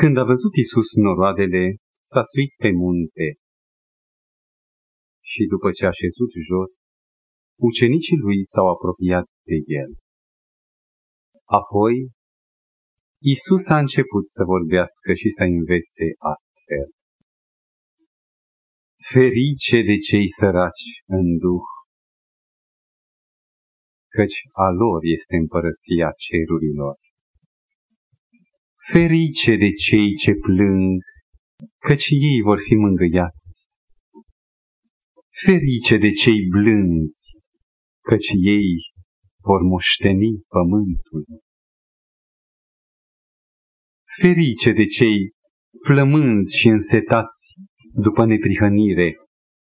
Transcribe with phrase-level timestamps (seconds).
[0.00, 1.64] Când a văzut Isus noroadele,
[2.10, 3.28] s-a suit pe munte
[5.30, 6.70] și după ce a șezut jos,
[7.68, 9.90] ucenicii lui s-au apropiat de el.
[11.58, 11.94] Apoi,
[13.34, 16.88] Isus a început să vorbească și să învețe astfel.
[19.10, 21.68] Ferice de cei săraci în duh,
[24.16, 26.96] căci a lor este împărăția cerurilor.
[28.92, 31.02] Ferice de cei ce plâng,
[31.78, 33.36] căci ei vor fi mângâiați.
[35.44, 37.20] Ferice de cei blânzi,
[38.00, 38.72] căci ei
[39.42, 41.24] vor moșteni pământul.
[44.20, 45.32] Ferice de cei
[45.86, 47.38] flămânzi și însetați
[47.92, 49.16] după neprihănire,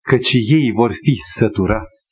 [0.01, 2.07] căci ei vor fi săturați.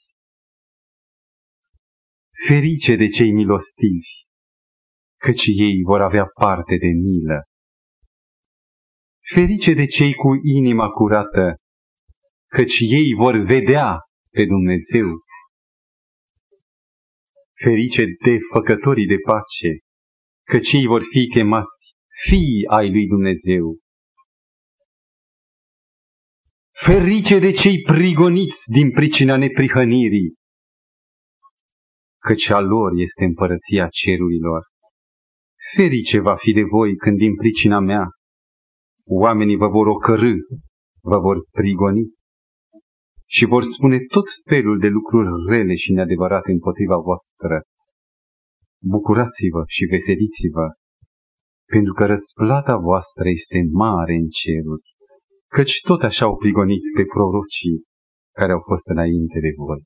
[2.48, 4.27] Ferice de cei milostivi,
[5.18, 7.44] căci ei vor avea parte de milă.
[9.34, 11.56] Ferice de cei cu inima curată,
[12.48, 14.00] căci ei vor vedea
[14.32, 15.08] pe Dumnezeu.
[17.64, 19.70] Ferice de făcătorii de pace,
[20.44, 21.78] căci ei vor fi chemați
[22.28, 23.78] fii ai lui Dumnezeu.
[26.86, 30.36] Ferice de cei prigoniți din pricina neprihănirii,
[32.28, 34.62] căci a lor este împărăția cerurilor.
[35.76, 38.06] Ferice va fi de voi când din pricina mea
[39.06, 40.34] oamenii vă vor ocărâ,
[41.02, 42.04] vă vor prigoni
[43.26, 47.62] și vor spune tot felul de lucruri rele și neadevărate împotriva voastră.
[48.82, 50.68] Bucurați-vă și veseliți-vă,
[51.74, 54.88] pentru că răsplata voastră este mare în ceruri,
[55.56, 57.84] căci tot așa au prigonit pe prorocii
[58.40, 59.84] care au fost înainte de voi.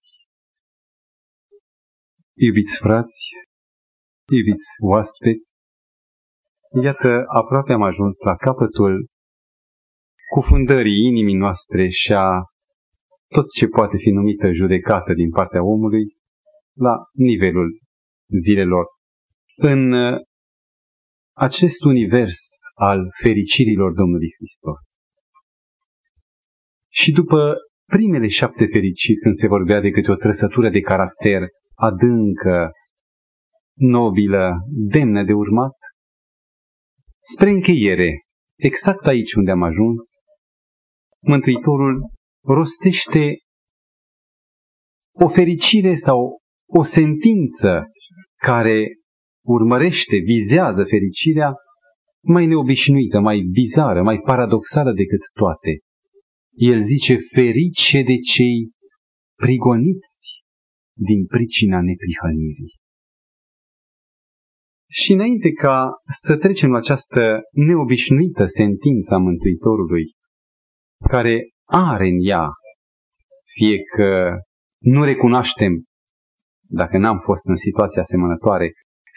[2.47, 3.21] Iubiți frați,
[4.37, 5.50] iubiți oaspeți,
[6.83, 9.07] iată, aproape am ajuns la capătul
[10.33, 12.41] cufundării inimii noastre și a
[13.27, 16.03] tot ce poate fi numită judecată din partea omului
[16.73, 17.79] la nivelul
[18.43, 18.85] zilelor.
[19.55, 19.93] În
[21.35, 22.39] acest univers
[22.73, 24.79] al fericirilor Domnului Hristos.
[26.93, 27.55] Și după
[27.85, 31.41] primele șapte fericiri, când se vorbea de câte o trăsătură de caracter
[31.75, 32.71] adâncă,
[33.73, 35.75] nobilă, demnă de urmat,
[37.33, 38.21] spre încheiere,
[38.55, 39.99] exact aici unde am ajuns,
[41.23, 42.09] Mântuitorul
[42.43, 43.35] rostește
[45.13, 46.39] o fericire sau
[46.69, 47.83] o sentință
[48.37, 48.87] care
[49.45, 51.53] urmărește, vizează fericirea
[52.23, 55.79] mai neobișnuită, mai bizară, mai paradoxală decât toate.
[56.55, 58.69] El zice ferice de cei
[59.35, 60.19] prigoniți
[60.93, 62.79] din pricina neprihănirii.
[64.93, 65.89] Și înainte ca
[66.21, 70.03] să trecem la această neobișnuită sentință a Mântuitorului,
[71.09, 72.49] care are în ea,
[73.53, 74.37] fie că
[74.79, 75.83] nu recunoaștem,
[76.67, 78.71] dacă n-am fost în situația asemănătoare,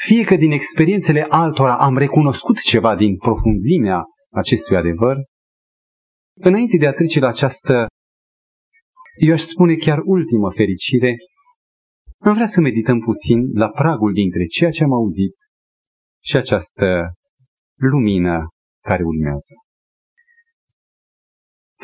[0.06, 4.02] fie că din experiențele altora am recunoscut ceva din profunzimea
[4.32, 5.16] acestui adevăr,
[6.34, 7.86] înainte de a trece la această,
[9.16, 11.16] eu aș spune chiar ultimă fericire,
[12.18, 15.34] am vrea să medităm puțin la pragul dintre ceea ce am auzit
[16.28, 17.12] și această
[17.74, 18.48] lumină
[18.88, 19.54] care urmează.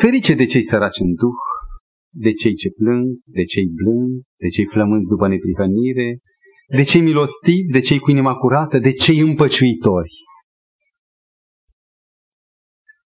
[0.00, 1.42] Ferice de cei săraci în duh,
[2.12, 6.18] de cei ce plâng, de cei blând, de cei flămânzi după neprihănire,
[6.76, 10.14] de cei milostivi, de cei cu inima curată, de cei împăciuitori.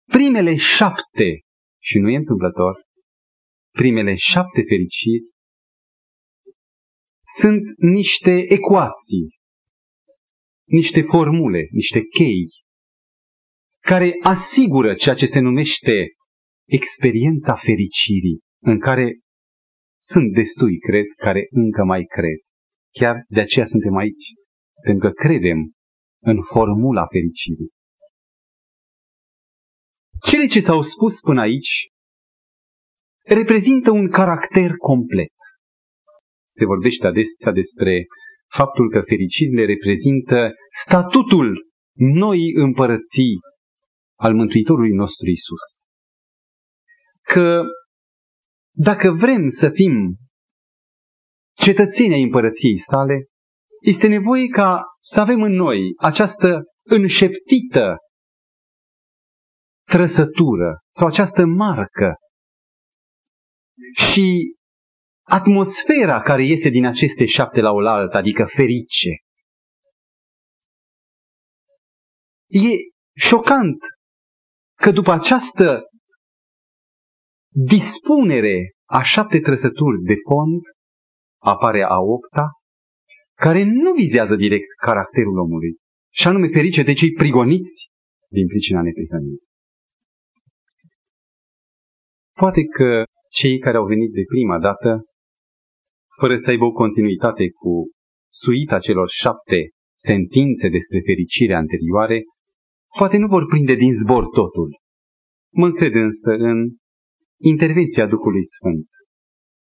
[0.05, 1.39] Primele șapte,
[1.81, 2.73] și nu e întâmplător,
[3.71, 5.25] primele șapte fericiri
[7.39, 9.38] sunt niște ecuații,
[10.69, 12.47] niște formule, niște chei,
[13.79, 16.07] care asigură ceea ce se numește
[16.67, 19.19] experiența fericirii, în care
[20.05, 22.39] sunt destui, cred, care încă mai cred.
[22.91, 24.25] Chiar de aceea suntem aici,
[24.83, 25.71] pentru că credem
[26.21, 27.69] în formula fericirii.
[30.29, 31.87] Cele ce s-au spus până aici
[33.25, 35.33] reprezintă un caracter complet.
[36.47, 38.05] Se vorbește adesea despre
[38.57, 40.53] faptul că fericirile reprezintă
[40.85, 43.39] statutul noi împărății
[44.19, 45.63] al Mântuitorului nostru Isus.
[47.21, 47.63] Că
[48.75, 50.15] dacă vrem să fim
[51.57, 53.25] cetățenii ai împărăției sale,
[53.81, 57.95] este nevoie ca să avem în noi această înșeptită
[59.87, 62.13] trăsătură sau această marcă
[64.11, 64.55] și
[65.29, 69.11] atmosfera care iese din aceste șapte la oaltă, adică ferice.
[72.47, 72.69] E
[73.27, 73.77] șocant
[74.75, 75.83] că după această
[77.49, 80.61] dispunere a șapte trăsături de fond,
[81.41, 82.47] apare a opta,
[83.35, 85.75] care nu vizează direct caracterul omului,
[86.13, 87.89] și anume ferice de cei prigoniți
[88.29, 89.47] din pricina neprihănirii.
[92.33, 95.03] Poate că cei care au venit de prima dată,
[96.19, 97.71] fără să aibă o continuitate cu
[98.41, 99.59] suita celor șapte
[100.09, 102.21] sentințe despre fericire anterioare,
[102.97, 104.69] poate nu vor prinde din zbor totul.
[105.59, 106.57] Mă încred însă în
[107.41, 108.87] intervenția Duhului Sfânt,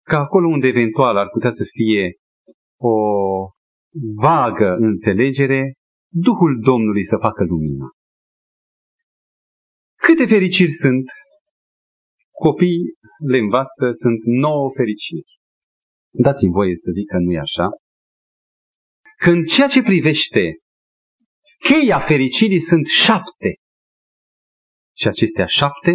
[0.10, 2.14] că acolo unde eventual ar putea să fie
[2.78, 2.96] o
[4.16, 5.74] vagă înțelegere,
[6.10, 7.88] Duhul Domnului să facă lumina.
[10.06, 11.06] Câte fericiri sunt?
[12.32, 12.94] Copiii
[13.32, 15.38] le învață, sunt nouă fericiri.
[16.26, 17.68] Dați-mi voie să zic că nu e așa.
[19.18, 20.44] Când ceea ce privește
[21.68, 23.50] cheia fericirii sunt șapte.
[25.00, 25.92] Și acestea șapte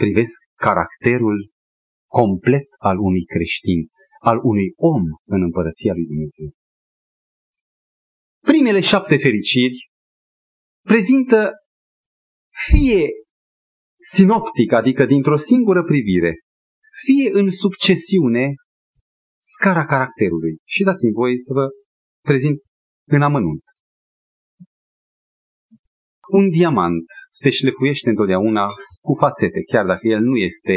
[0.00, 1.50] privesc caracterul
[2.06, 3.80] complet al unui creștin,
[4.20, 6.48] al unui om în împărăția lui Dumnezeu.
[8.50, 9.78] Primele șapte fericiri
[10.82, 11.50] prezintă
[12.68, 13.08] fie
[14.14, 16.32] sinoptic, adică dintr-o singură privire,
[17.04, 18.54] fie în succesiune
[19.56, 20.54] scara caracterului.
[20.64, 21.66] Și dați-mi voie să vă
[22.28, 22.58] prezint
[23.16, 23.64] în amănunt.
[26.38, 27.04] Un diamant
[27.42, 28.66] se șlefuiește întotdeauna
[29.06, 30.76] cu fațete, chiar dacă el nu este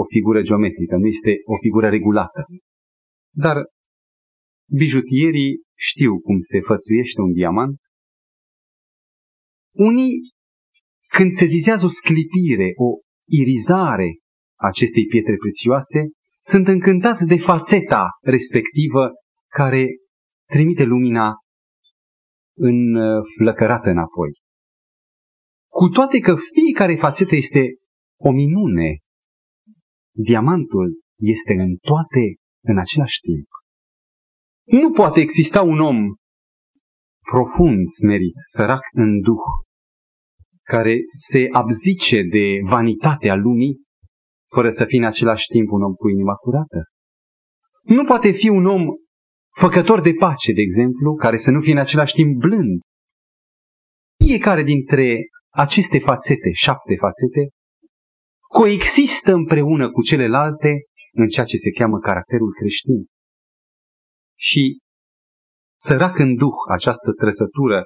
[0.00, 2.40] o figură geometrică, nu este o figură regulată.
[3.44, 3.56] Dar
[4.80, 5.52] bijutierii
[5.90, 7.76] știu cum se fățuiește un diamant.
[9.88, 10.12] Unii,
[11.16, 12.88] când se zizează o sclipire, o
[13.40, 14.10] irizare
[14.68, 16.00] acestei pietre prețioase,
[16.42, 19.10] sunt încântați de fațeta respectivă
[19.48, 19.86] care
[20.50, 21.34] trimite lumina
[22.56, 24.30] în uh, flăcărată înapoi.
[25.68, 27.60] Cu toate că fiecare fațetă este
[28.20, 28.98] o minune,
[30.14, 33.48] diamantul este în toate în același timp.
[34.82, 36.14] Nu poate exista un om
[37.30, 39.44] profund smerit, sărac în duh,
[40.62, 40.96] care
[41.28, 43.80] se abzice de vanitatea lumii,
[44.54, 46.80] fără să fie în același timp un om cu inima curată.
[47.82, 48.82] Nu poate fi un om
[49.58, 52.80] făcător de pace, de exemplu, care să nu fie în același timp blând.
[54.24, 55.18] Fiecare dintre
[55.50, 57.48] aceste fațete, șapte fațete,
[58.48, 60.70] coexistă împreună cu celelalte
[61.12, 63.04] în ceea ce se cheamă caracterul creștin.
[64.38, 64.78] Și
[65.80, 67.82] sărac în duh, această trăsătură,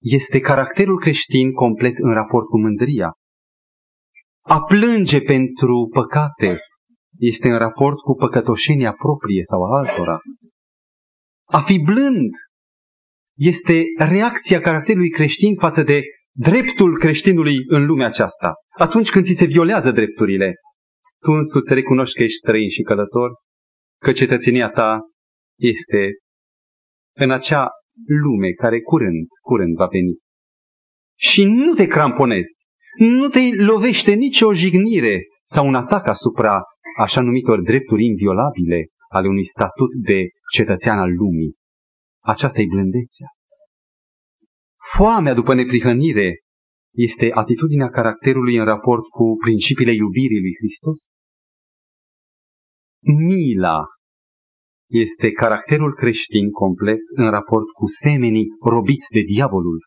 [0.00, 3.12] este caracterul creștin complet în raport cu mândria.
[4.48, 6.58] A plânge pentru păcate
[7.18, 10.18] este în raport cu păcătoșenia proprie sau a altora.
[11.44, 12.30] A fi blând
[13.36, 16.02] este reacția caracterului creștin față de
[16.32, 18.54] dreptul creștinului în lumea aceasta.
[18.78, 20.54] Atunci când ți se violează drepturile,
[21.24, 23.30] tu însuți recunoști că ești străin și călător,
[24.02, 25.00] că cetățenia ta
[25.58, 26.10] este
[27.16, 27.68] în acea
[28.22, 30.16] lume care curând, curând va veni.
[31.18, 32.55] Și nu te cramponezi,
[32.98, 36.62] nu te lovește nicio jignire sau un atac asupra
[36.98, 41.54] așa numitor drepturi inviolabile ale unui statut de cetățean al lumii.
[42.22, 43.28] Aceasta e blândețea.
[44.96, 46.38] Foamea după neprihănire
[46.94, 50.98] este atitudinea caracterului în raport cu principiile iubirii lui Hristos.
[53.26, 53.84] Mila
[54.88, 59.78] este caracterul creștin complet în raport cu semenii robiți de diavolul.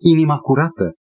[0.00, 0.94] Inima curată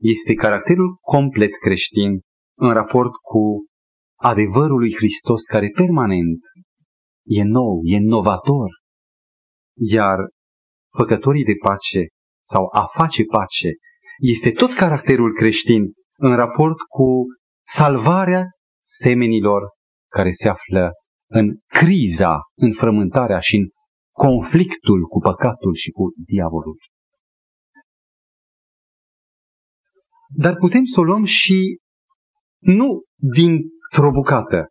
[0.00, 2.20] este caracterul complet creștin
[2.58, 3.64] în raport cu
[4.20, 6.40] adevărul lui Hristos care permanent
[7.26, 8.70] e nou, e novator.
[9.76, 10.18] Iar
[10.96, 12.06] făcătorii de pace
[12.52, 13.70] sau a face pace
[14.18, 15.82] este tot caracterul creștin
[16.16, 17.24] în raport cu
[17.66, 18.44] salvarea
[19.02, 19.62] semenilor
[20.10, 20.90] care se află
[21.30, 23.66] în criza, în frământarea și în
[24.12, 26.76] conflictul cu păcatul și cu diavolul.
[30.28, 31.78] Dar putem să o luăm și
[32.58, 34.66] nu dintr-o bucată,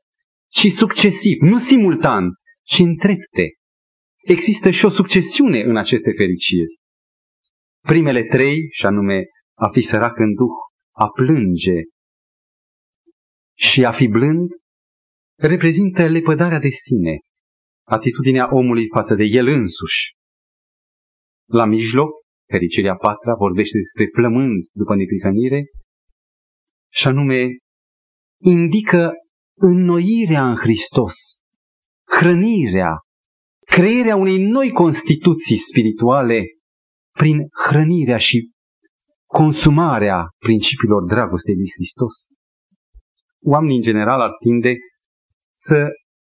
[0.47, 2.29] ci succesiv, nu simultan,
[2.63, 3.47] ci în trepte.
[4.17, 6.79] Există și o succesiune în aceste fericiri.
[7.81, 9.23] Primele trei, și anume
[9.53, 10.57] a fi sărac în duh,
[10.91, 11.81] a plânge
[13.57, 14.49] și a fi blând,
[15.39, 17.17] reprezintă lepădarea de sine,
[17.87, 20.15] atitudinea omului față de el însuși.
[21.45, 22.09] La mijloc,
[22.51, 25.63] fericirea patra vorbește despre flămânzi după neprihănire,
[26.93, 27.47] și anume
[28.41, 29.11] indică
[29.59, 31.13] înnoirea în Hristos,
[32.19, 32.97] hrănirea,
[33.65, 36.43] crearea unei noi constituții spirituale
[37.11, 37.37] prin
[37.67, 38.51] hrănirea și
[39.25, 42.13] consumarea principiilor dragostei lui Hristos.
[43.41, 44.75] Oamenii în general ar tinde
[45.53, 45.87] să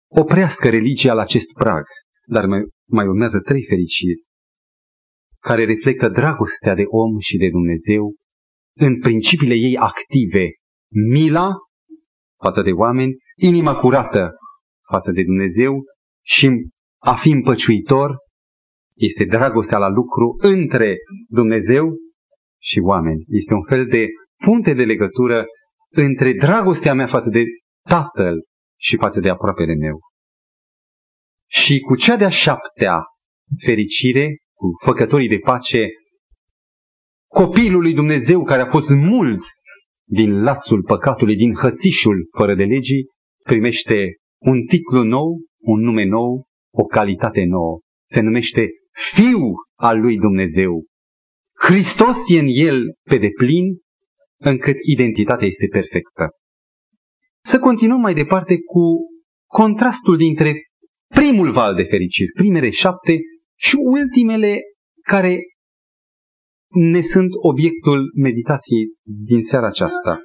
[0.08, 1.84] oprească religia la acest prag,
[2.26, 4.22] dar mai, mai urmează trei fericiri
[5.40, 8.14] care reflectă dragostea de om și de Dumnezeu
[8.76, 10.48] în principiile ei active,
[11.10, 11.52] mila
[12.42, 14.30] față de oameni, inima curată
[14.90, 15.82] față de Dumnezeu
[16.24, 16.68] și
[16.98, 18.16] a fi împăciuitor
[18.94, 20.96] este dragostea la lucru între
[21.28, 21.96] Dumnezeu
[22.62, 23.24] și oameni.
[23.28, 24.06] Este un fel de
[24.44, 25.44] punte de legătură
[25.90, 27.44] între dragostea mea față de
[27.88, 28.44] Tatăl
[28.78, 29.98] și față de aproapele meu.
[31.48, 33.02] Și cu cea de-a șaptea
[33.66, 35.88] fericire, cu făcătorii de pace,
[37.28, 39.48] copilul lui Dumnezeu care a fost mulți
[40.08, 43.04] din lațul păcatului, din hățișul fără de legii,
[43.44, 47.78] primește un titlu nou, un nume nou, o calitate nouă.
[48.14, 48.68] Se numește
[49.14, 49.40] Fiu
[49.74, 50.84] al lui Dumnezeu.
[51.58, 53.64] Hristos e în el pe deplin,
[54.40, 56.28] încât identitatea este perfectă.
[57.44, 58.84] Să continuăm mai departe cu
[59.46, 60.54] contrastul dintre
[61.14, 63.18] primul val de fericiri, primele șapte
[63.60, 64.60] și ultimele
[65.02, 65.38] care
[66.68, 70.20] ne sunt obiectul meditației din seara aceasta.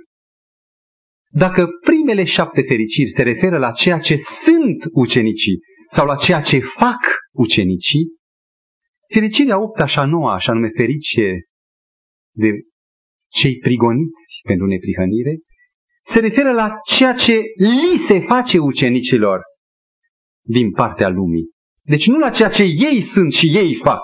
[1.29, 5.57] Dacă primele șapte fericiri se referă la ceea ce sunt ucenicii
[5.91, 7.01] sau la ceea ce fac
[7.33, 8.05] ucenicii,
[9.13, 11.41] fericirea opta și a noua, așa nume ferice
[12.35, 12.49] de
[13.31, 15.37] cei prigoniți pentru neprihănire,
[16.05, 19.41] se referă la ceea ce li se face ucenicilor
[20.47, 21.54] din partea lumii.
[21.87, 24.01] Deci nu la ceea ce ei sunt și ei fac.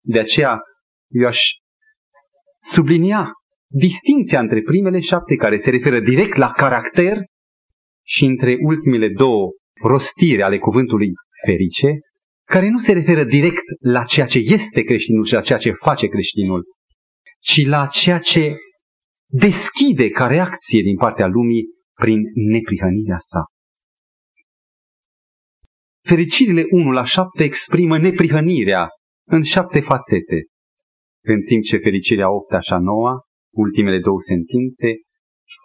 [0.00, 0.60] De aceea
[1.08, 1.38] eu aș
[2.72, 3.32] sublinia
[3.72, 7.18] distinția între primele șapte care se referă direct la caracter
[8.06, 9.48] și între ultimele două
[9.82, 11.12] rostiri ale cuvântului
[11.46, 11.98] ferice,
[12.44, 16.06] care nu se referă direct la ceea ce este creștinul și la ceea ce face
[16.06, 16.64] creștinul,
[17.40, 18.56] ci la ceea ce
[19.26, 23.44] deschide ca reacție din partea lumii prin neprihănirea sa.
[26.02, 28.88] Fericirile 1 la 7 exprimă neprihănirea
[29.28, 30.44] în șapte fațete,
[31.24, 33.20] în timp ce fericirea 8 și a 9,
[33.54, 35.00] ultimele două sentințe,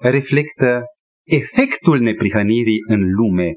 [0.01, 0.84] reflectă
[1.24, 3.51] efectul neprihănirii în lume,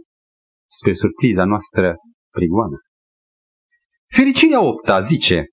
[0.79, 1.97] spre surpriza noastră
[2.31, 2.77] prigoană.
[4.15, 5.47] Fericirea 8 zice,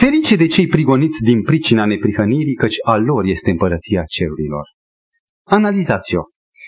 [0.00, 4.64] Ferice de cei prigoniți din pricina neprihănirii, căci a lor este împărăția cerurilor.
[5.46, 6.22] Analizați-o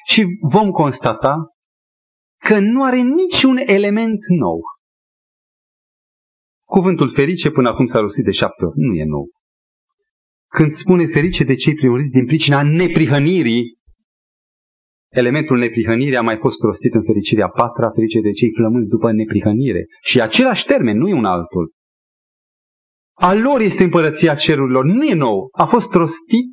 [0.08, 1.36] și vom constata
[2.48, 4.60] că nu are niciun element nou.
[6.64, 9.26] Cuvântul ferice până acum s-a rostit de șapte ori, nu e nou.
[10.56, 13.62] Când spune ferice de cei prigoniți din pricina neprihănirii,
[15.10, 19.84] elementul neprihănirii a mai fost rostit în fericirea patra, ferice de cei flămânți după neprihănire.
[20.02, 21.72] Și același termen, nu e un altul.
[23.14, 25.48] A lor este împărăția cerurilor, nu e nou.
[25.52, 26.50] A fost rostit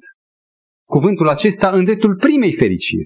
[0.88, 3.06] cuvântul acesta în dreptul primei fericiri.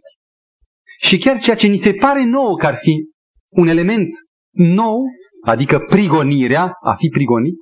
[1.07, 3.09] Și chiar ceea ce ni se pare nou că ar fi
[3.49, 4.07] un element
[4.51, 5.03] nou,
[5.45, 7.57] adică prigonirea, a fi prigonit,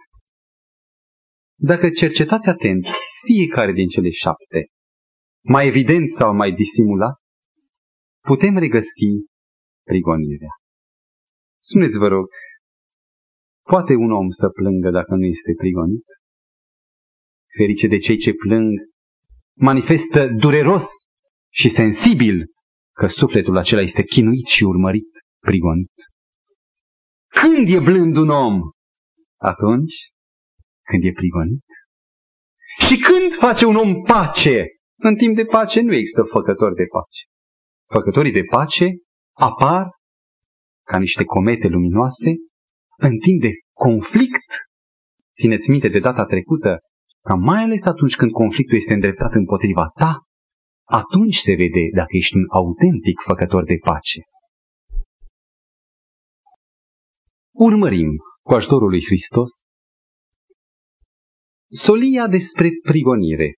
[1.60, 2.86] dacă cercetați atent
[3.26, 4.68] fiecare din cele șapte,
[5.42, 7.16] mai evident sau mai disimulat,
[8.22, 9.12] putem regăsi
[9.84, 10.54] prigonirea.
[11.60, 12.26] Spuneți, vă rog,
[13.62, 16.06] poate un om să plângă dacă nu este prigonit?
[17.58, 18.72] Ferice de cei ce plâng,
[19.58, 20.86] manifestă dureros
[21.50, 22.52] și sensibil
[22.94, 25.10] că sufletul acela este chinuit și urmărit,
[25.40, 25.94] prigonit.
[27.28, 28.62] Când e blând un om?
[29.42, 29.96] Atunci
[30.90, 31.66] când e prigonit.
[32.88, 34.66] Și când face un om pace?
[34.98, 37.22] În timp de pace nu există făcători de pace.
[37.94, 38.86] Făcătorii de pace
[39.34, 39.90] apar
[40.86, 42.30] ca niște comete luminoase
[42.98, 44.48] în timp de conflict.
[45.40, 46.78] Țineți minte de data trecută
[47.28, 50.22] că mai ales atunci când conflictul este îndreptat împotriva ta,
[50.84, 54.20] atunci se vede dacă ești un autentic făcător de pace.
[57.52, 58.10] Urmărim
[58.42, 59.52] cu ajutorul lui Hristos
[61.74, 63.54] solia despre prigonire.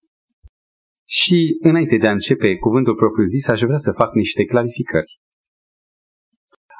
[1.08, 5.20] Și înainte de a începe cuvântul propriu-zis, aș vrea să fac niște clarificări.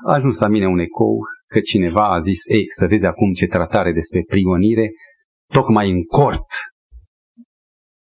[0.06, 3.46] A ajuns la mine un ecou că cineva a zis, ei, să vezi acum ce
[3.46, 4.90] tratare despre prigonire,
[5.54, 6.46] tocmai în cort.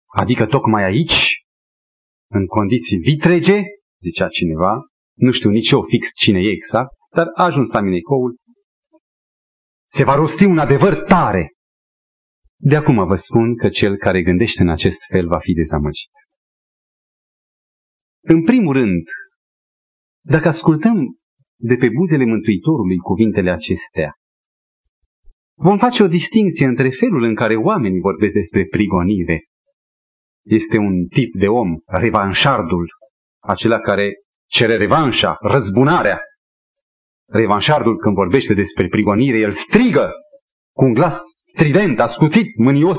[0.07, 1.46] Adică tocmai aici,
[2.31, 3.63] în condiții vitrege,
[4.01, 4.81] zicea cineva,
[5.15, 8.37] nu știu nici eu fix cine e exact, dar a ajuns la mine ecoul,
[9.89, 11.51] se va rosti un adevăr tare.
[12.57, 16.11] De acum vă spun că cel care gândește în acest fel va fi dezamăgit.
[18.25, 19.03] În primul rând,
[20.25, 21.17] dacă ascultăm
[21.59, 24.13] de pe buzele Mântuitorului cuvintele acestea,
[25.59, 29.45] vom face o distinție între felul în care oamenii vorbesc despre prigonire
[30.47, 32.89] este un tip de om, revanșardul,
[33.43, 34.13] acela care
[34.47, 36.21] cere revanșa, răzbunarea.
[37.29, 40.11] Revanșardul când vorbește despre prigonire, el strigă
[40.73, 41.19] cu un glas
[41.53, 42.99] strident, ascuțit, mânios.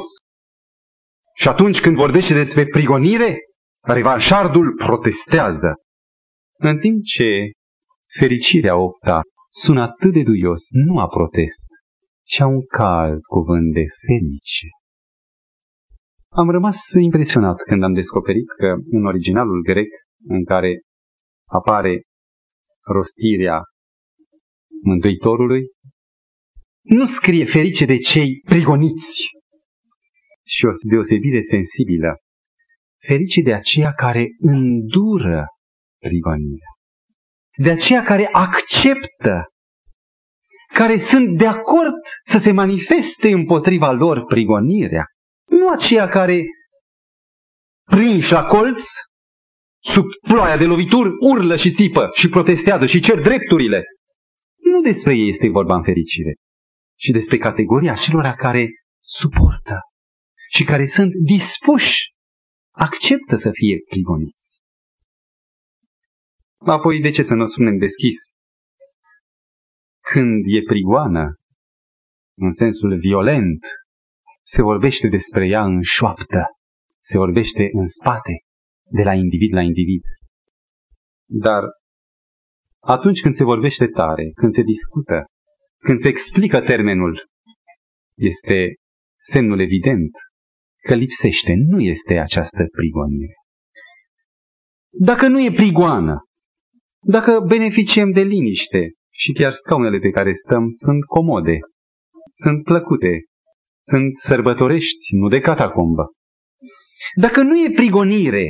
[1.36, 3.38] Și atunci când vorbește despre prigonire,
[3.84, 5.74] revanșardul protestează.
[6.60, 7.52] În timp ce
[8.20, 11.66] fericirea opta sună atât de duios, nu a protest,
[12.24, 14.68] ci a un cald cuvânt de ferice.
[16.42, 19.88] Am rămas impresionat când am descoperit că în originalul grec,
[20.28, 20.82] în care
[21.46, 22.02] apare
[22.86, 23.62] rostirea
[24.84, 25.64] Mântuitorului,
[26.82, 29.16] nu scrie ferice de cei prigoniți
[30.46, 32.16] și o deosebire sensibilă,
[33.08, 35.46] ferice de aceia care îndură
[36.00, 36.72] prigonirea,
[37.58, 39.46] de aceia care acceptă,
[40.74, 41.94] care sunt de acord
[42.32, 45.06] să se manifeste împotriva lor prigonirea,
[45.68, 46.44] nu aceia care,
[47.84, 48.82] prinși la colț,
[49.94, 53.84] sub ploaia de lovituri, urlă și țipă și protestează și cer drepturile.
[54.58, 56.34] Nu despre ei este vorba în fericire,
[56.96, 58.70] ci despre categoria celor care
[59.02, 59.80] suportă
[60.56, 61.96] și care sunt dispuși,
[62.72, 64.46] acceptă să fie prigoniți.
[66.58, 68.18] Apoi, de ce să nu o spunem deschis?
[70.12, 71.36] Când e prigoană,
[72.38, 73.66] în sensul violent,
[74.54, 76.42] se vorbește despre ea în șoaptă,
[77.10, 78.36] se vorbește în spate,
[78.92, 80.04] de la individ la individ.
[81.30, 81.64] Dar
[82.80, 85.26] atunci când se vorbește tare, când se discută,
[85.78, 87.28] când se explică termenul,
[88.18, 88.74] este
[89.32, 90.12] semnul evident
[90.88, 93.34] că lipsește, nu este această prigonire.
[94.90, 96.16] Dacă nu e prigoană,
[97.00, 101.58] dacă beneficiem de liniște și chiar scaunele pe care stăm sunt comode,
[102.44, 103.12] sunt plăcute,
[103.90, 106.06] sunt sărbătorești, nu de catacombă.
[107.16, 108.50] Dacă nu e prigonire,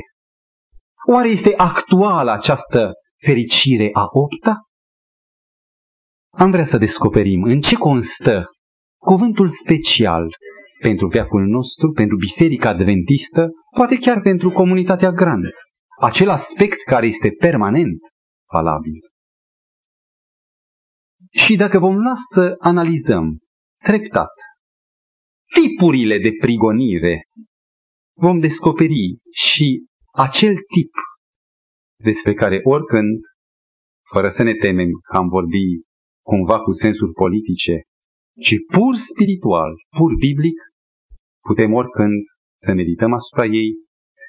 [1.08, 2.92] oare este actuală această
[3.26, 4.62] fericire a opta?
[6.34, 8.46] Am vrea să descoperim în ce constă
[9.02, 10.28] cuvântul special
[10.80, 15.44] pentru veacul nostru, pentru Biserica Adventistă, poate chiar pentru comunitatea Grand,
[16.02, 18.00] acel aspect care este permanent
[18.52, 19.00] valabil.
[21.32, 23.38] Și dacă vom lua să analizăm
[23.84, 24.30] treptat
[25.54, 27.24] tipurile de prigonire,
[28.20, 30.92] vom descoperi și acel tip
[32.04, 33.20] despre care oricând,
[34.14, 35.86] fără să ne temem că am vorbit
[36.26, 37.82] cumva cu sensuri politice,
[38.42, 40.58] ci pur spiritual, pur biblic,
[41.48, 42.24] putem oricând
[42.62, 43.72] să medităm asupra ei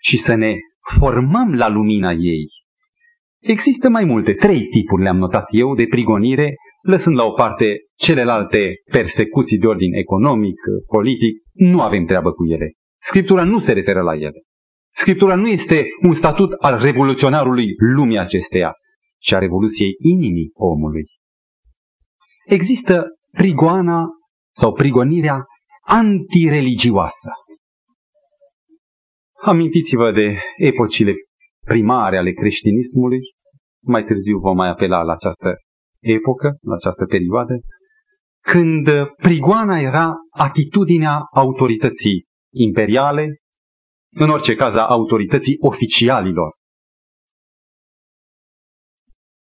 [0.03, 0.55] și să ne
[0.99, 2.47] formăm la lumina ei.
[3.43, 8.73] Există mai multe, trei tipuri le-am notat eu de prigonire lăsând la o parte celelalte
[8.93, 12.73] persecuții de ordin economic, politic, nu avem treabă cu ele.
[13.01, 14.43] Scriptura nu se referă la ele.
[14.95, 18.73] Scriptura nu este un statut al revoluționarului lumii acesteia,
[19.19, 21.05] ci a revoluției inimii omului.
[22.47, 24.09] Există prigoana
[24.57, 25.45] sau prigonirea
[25.87, 27.31] antireligioasă.
[29.43, 31.15] Amintiți-vă de epocile
[31.65, 33.21] primare ale creștinismului,
[33.85, 35.57] mai târziu vom mai apela la această
[36.01, 37.55] epocă, în această perioadă,
[38.41, 43.37] când prigoana era atitudinea autorității imperiale,
[44.11, 46.57] în orice caz a autorității oficialilor.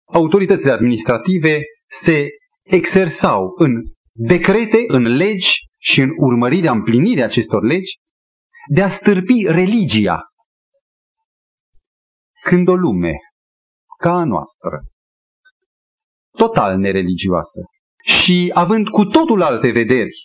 [0.05, 1.62] Autoritățile administrative
[2.03, 2.27] se
[2.63, 3.71] exersau în
[4.13, 7.99] decrete, în legi și în urmărirea, împlinirea acestor legi
[8.73, 10.21] de a stârpi religia.
[12.43, 13.13] Când o lume
[13.97, 14.79] ca a noastră
[16.41, 17.60] total nereligioasă
[18.19, 20.15] și având cu totul alte vederi,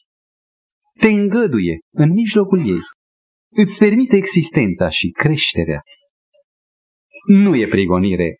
[1.00, 2.82] te îngăduie în mijlocul ei,
[3.52, 5.80] îți permite existența și creșterea.
[7.26, 8.36] Nu e prigonire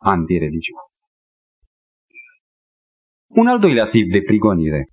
[0.00, 1.00] antireligioasă.
[3.28, 4.86] Un al doilea tip de prigonire.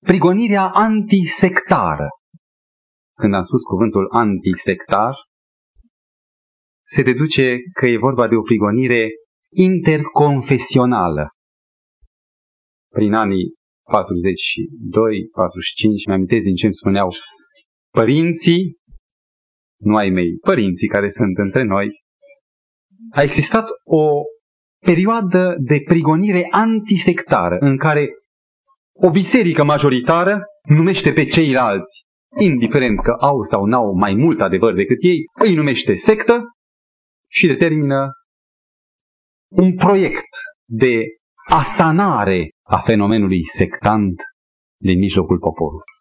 [0.00, 2.08] Prigonirea antisectară.
[3.14, 5.14] Când am spus cuvântul antisectar,
[6.94, 9.08] se deduce că e vorba de o prigonire
[9.52, 11.28] interconfesională.
[12.94, 13.52] Prin anii
[13.90, 17.10] 42, 45, mi amintesc din ce îmi spuneau
[17.90, 18.76] părinții,
[19.80, 21.88] nu ai mei, părinții care sunt între noi,
[23.10, 24.22] a existat o
[24.84, 28.08] perioadă de prigonire antisectară în care
[29.00, 32.02] o biserică majoritară numește pe ceilalți,
[32.40, 36.42] indiferent că au sau n-au mai mult adevăr decât ei, îi numește sectă
[37.30, 38.10] și determină
[39.48, 40.28] un proiect
[40.64, 41.04] de
[41.50, 44.22] asanare a fenomenului sectant
[44.80, 45.92] din mijlocul poporului.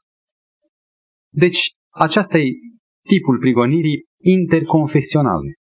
[1.33, 1.59] Deci,
[1.93, 2.45] aceasta e
[3.09, 5.53] tipul prigonirii interconfesionale.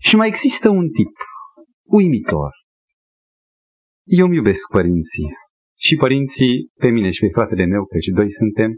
[0.00, 1.16] Și mai există un tip
[1.82, 2.50] uimitor.
[4.04, 5.28] Eu îmi iubesc părinții.
[5.80, 8.76] Și părinții, pe mine și pe fratele meu, căci doi suntem,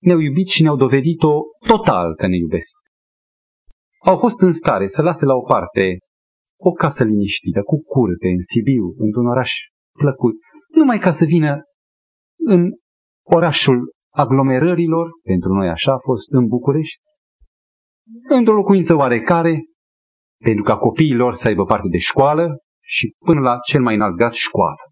[0.00, 2.70] ne-au iubit și ne-au dovedit-o total că ne iubesc.
[4.04, 5.98] Au fost în stare să lase la o parte
[6.68, 9.50] o casă liniștită, cu curte, în Sibiu, într-un oraș
[9.98, 10.34] plăcut,
[10.74, 11.62] numai ca să vină
[12.38, 12.70] în
[13.26, 17.00] orașul aglomerărilor, pentru noi așa a fost, în București,
[18.28, 19.62] într-o locuință oarecare,
[20.44, 24.32] pentru ca copiilor să aibă parte de școală și până la cel mai înalt grad
[24.32, 24.82] școală.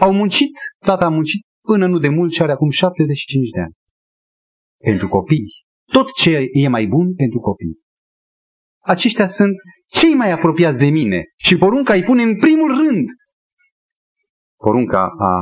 [0.00, 0.52] Au muncit,
[0.86, 3.74] tata a muncit până nu de mult și are acum 75 de ani.
[4.78, 5.46] Pentru copii.
[5.92, 7.81] Tot ce e mai bun pentru copii.
[8.82, 13.08] Aceștia sunt cei mai apropiați de mine și porunca îi pune în primul rând.
[14.56, 15.40] Porunca a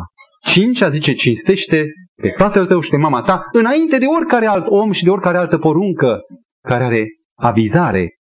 [0.53, 4.93] cincea zice cinstește pe tatăl tău și pe mama ta înainte de oricare alt om
[4.93, 6.21] și de oricare altă poruncă
[6.63, 8.15] care are avizare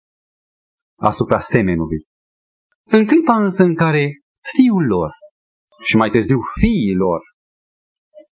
[0.98, 2.04] asupra semenului.
[2.86, 4.10] În clipa însă în care
[4.56, 5.10] fiul lor
[5.82, 7.20] și mai târziu fiilor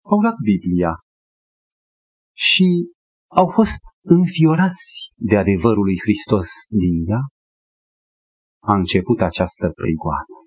[0.01, 0.99] au luat Biblia
[2.33, 2.89] și
[3.31, 7.23] au fost înfiorați de adevărul lui Hristos din ea,
[8.63, 10.37] a început această prigoană.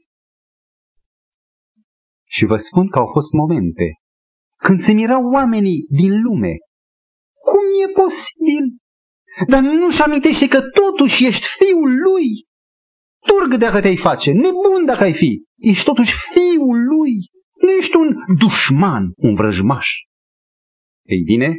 [2.34, 3.88] Și vă spun că au fost momente
[4.64, 6.54] când se mirau oamenii din lume.
[7.48, 8.64] Cum e posibil?
[9.46, 12.28] Dar nu-și amintește că totuși ești fiul lui.
[13.26, 15.44] Turg dacă te-ai face, nebun dacă ai fi.
[15.56, 17.14] Ești totuși fiul lui.
[17.62, 19.88] Nu ești un dușman, un vrăjmaș.
[21.06, 21.54] Ei bine,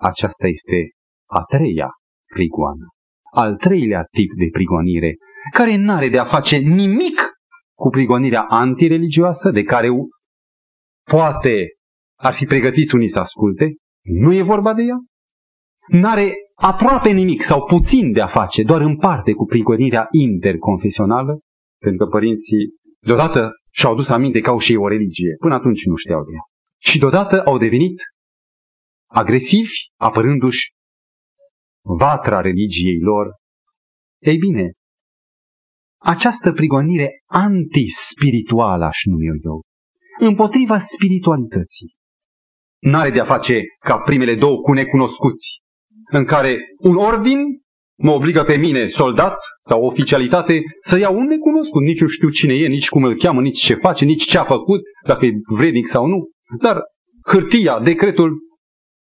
[0.00, 0.90] aceasta este
[1.26, 1.88] a treia
[2.34, 2.86] prigoană.
[3.32, 5.14] Al treilea tip de prigonire,
[5.52, 7.20] care n-are de a face nimic
[7.74, 9.88] cu prigonirea antireligioasă, de care
[11.10, 11.66] poate
[12.20, 14.96] ar fi pregătiți unii să asculte, nu e vorba de ea.
[16.00, 21.38] N-are aproape nimic sau puțin de a face, doar în parte cu prigonirea interconfesională,
[21.78, 22.68] pentru că părinții
[23.00, 25.34] deodată și-au dus aminte că au și ei o religie.
[25.38, 26.42] Până atunci nu știau de ea.
[26.78, 28.00] Și deodată au devenit
[29.08, 30.70] agresivi, apărându-și
[31.98, 33.26] vatra religiei lor.
[34.18, 34.72] Ei bine,
[35.98, 39.62] această prigonire antispirituală, aș numi eu,
[40.18, 41.94] împotriva spiritualității,
[42.78, 45.46] n-are de a face ca primele două cu necunoscuți,
[46.10, 47.38] în care un ordin
[47.98, 51.82] mă obligă pe mine, soldat sau oficialitate, să iau un necunoscut.
[51.82, 54.44] Nici nu știu cine e, nici cum îl cheamă, nici ce face, nici ce a
[54.44, 56.28] făcut, dacă e vrednic sau nu.
[56.60, 56.80] Dar
[57.26, 58.38] hârtia, decretul,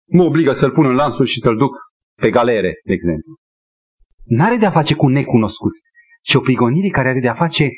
[0.09, 1.75] mă obligă să-l pun în lanțul și să-l duc
[2.21, 3.35] pe galere, de exemplu.
[4.25, 5.81] N-are de a face cu necunoscuți,
[6.23, 7.69] ci o prigonire care are de a face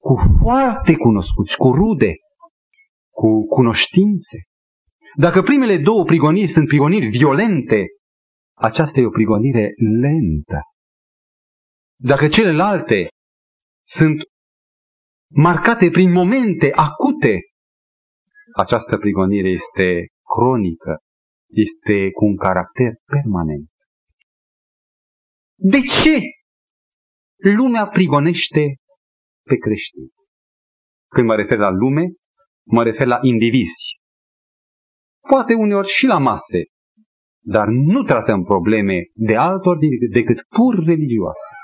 [0.00, 2.12] cu foarte cunoscuți, cu rude,
[3.10, 4.36] cu cunoștințe.
[5.16, 7.84] Dacă primele două prigoniri sunt prigoniri violente,
[8.54, 10.60] aceasta e o prigonire lentă.
[11.98, 13.08] Dacă celelalte
[13.86, 14.16] sunt
[15.34, 17.40] marcate prin momente acute,
[18.56, 20.98] această prigonire este cronică,
[21.64, 23.68] este cu un caracter permanent.
[25.58, 26.20] De ce
[27.54, 28.62] lumea prigonește
[29.48, 30.10] pe creștini?
[31.08, 32.04] Când mă refer la lume,
[32.66, 33.86] mă refer la indivizi.
[35.28, 36.60] Poate uneori și la mase,
[37.44, 39.78] dar nu tratăm probleme de altor
[40.12, 41.54] decât pur religioase.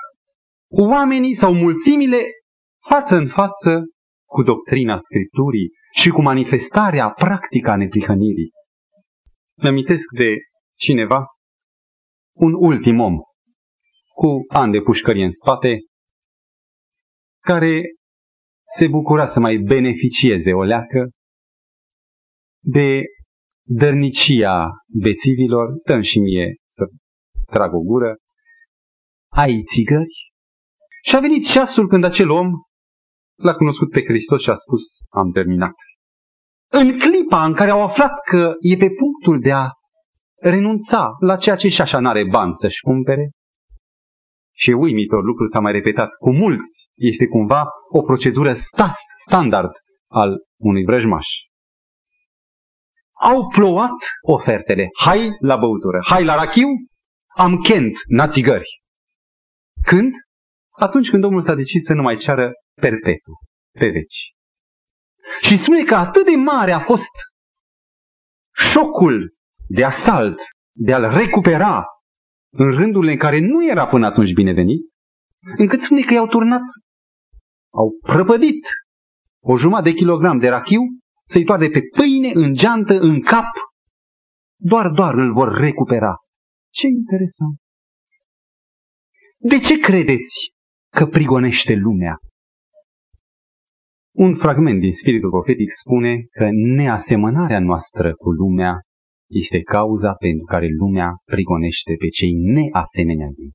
[0.71, 2.21] Oamenii sau mulțimile
[2.89, 3.83] față în față
[4.25, 5.69] cu doctrina Scripturii
[6.01, 8.51] și cu manifestarea practică a neprihănirii.
[9.55, 10.35] Îmi amintesc de
[10.79, 11.25] cineva,
[12.35, 13.15] un ultim om,
[14.13, 15.77] cu ani de pușcărie în spate,
[17.39, 17.81] care
[18.77, 21.09] se bucura să mai beneficieze o leacă
[22.63, 23.01] de
[23.67, 24.69] dărnicia
[25.01, 26.83] bețivilor, dăm și mie să
[27.45, 28.15] trag o gură,
[29.31, 30.31] ai țigări?
[31.03, 32.47] Și a venit ceasul când acel om
[33.35, 35.75] l-a cunoscut pe Hristos și a spus, am terminat.
[36.75, 39.67] În clipa în care au aflat că e pe punctul de a
[40.41, 43.29] renunța la ceea ce și așa n-are bani să-și cumpere,
[44.55, 48.95] și e uimitor, lucrul s-a mai repetat cu mulți, este cumva o procedură stas,
[49.27, 49.71] standard
[50.11, 51.25] al unui vrăjmaș
[53.23, 54.87] au plouat ofertele.
[54.99, 56.67] Hai la băutură, hai la rachiu,
[57.35, 58.81] am kent, na țigări.
[59.81, 60.13] Când?
[60.69, 63.31] Atunci când Domnul s-a decis să nu mai ceară perpetu,
[63.79, 64.31] pe veci.
[65.41, 67.11] Și spune că atât de mare a fost
[68.71, 69.33] șocul
[69.67, 70.39] de asalt,
[70.75, 71.85] de a-l recupera
[72.53, 74.81] în rândurile în care nu era până atunci binevenit,
[75.57, 76.61] încât spune că i-au turnat,
[77.73, 78.65] au prăpădit
[79.43, 80.81] o jumătate de kilogram de rachiu
[81.25, 83.45] să-i toarde pe pâine, în geantă, în cap,
[84.55, 86.15] doar, doar îl vor recupera.
[86.69, 87.57] Ce interesant!
[89.37, 90.53] De ce credeți
[90.89, 92.17] că prigonește lumea?
[94.25, 98.73] Un fragment din Spiritul Profetic spune că neasemănarea noastră cu lumea
[99.29, 103.51] este cauza pentru care lumea prigonește pe cei neasemenea ei.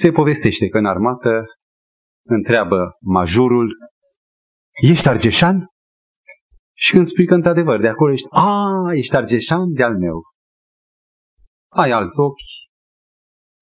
[0.00, 1.44] Se povestește că în armată
[2.26, 3.76] întreabă majorul,
[4.90, 5.66] ești argeșan?
[6.74, 10.22] Și când spui că într-adevăr de acolo ești, a, ești argeșan de-al meu.
[11.72, 12.50] Ai alți ochi,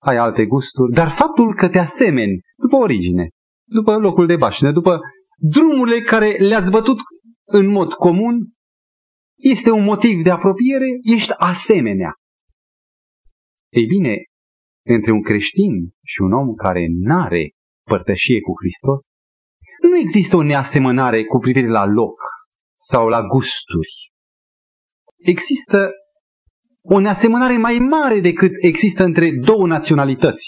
[0.03, 3.29] ai alte gusturi, dar faptul că te asemeni după origine,
[3.64, 5.01] după locul de bașină, după
[5.38, 6.99] drumurile care le-ați bătut
[7.44, 8.37] în mod comun,
[9.37, 12.12] este un motiv de apropiere, ești asemenea.
[13.72, 14.14] Ei bine,
[14.87, 15.72] între un creștin
[16.05, 17.51] și un om care n-are
[17.90, 19.05] părtășie cu Hristos,
[19.83, 22.18] nu există o neasemănare cu privire la loc
[22.88, 23.94] sau la gusturi.
[25.16, 25.90] Există
[26.83, 30.44] o neasemănare mai mare decât există între două naționalități.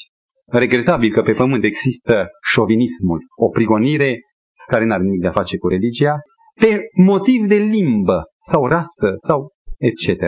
[0.46, 4.20] Regretabil că pe pământ există șovinismul, o prigonire
[4.68, 6.14] care n-are nimic de a face cu religia,
[6.61, 10.20] pe motiv de limbă sau rasă sau etc.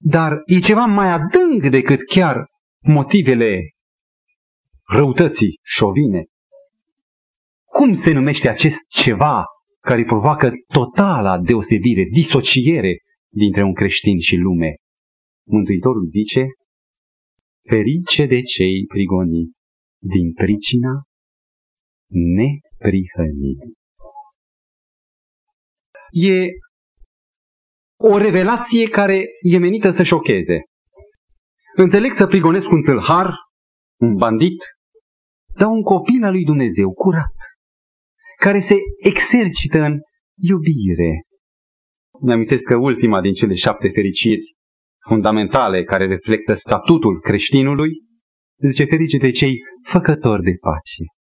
[0.00, 2.46] Dar e ceva mai adânc decât chiar
[2.82, 3.60] motivele
[4.86, 6.24] răutății șovine.
[7.64, 9.44] Cum se numește acest ceva
[9.80, 12.96] care provoacă totala deosebire, disociere
[13.32, 14.74] dintre un creștin și lume?
[15.46, 16.46] Mântuitorul zice,
[17.68, 19.56] ferice de cei prigoniți
[19.98, 21.02] din pricina
[22.78, 23.76] neprihănirii.
[26.10, 26.46] E
[28.00, 30.60] o revelație care e menită să șocheze.
[31.76, 33.34] Înțeleg să prigonesc un tâlhar,
[34.00, 34.58] un bandit,
[35.54, 37.34] dar un copil al lui Dumnezeu, curat,
[38.36, 39.98] care se exercită în
[40.40, 41.22] iubire.
[42.20, 44.56] Mi-amintesc că ultima din cele șapte fericiri
[45.08, 47.90] fundamentale care reflectă statutul creștinului,
[48.68, 51.17] zice ferice de cei făcători de pace.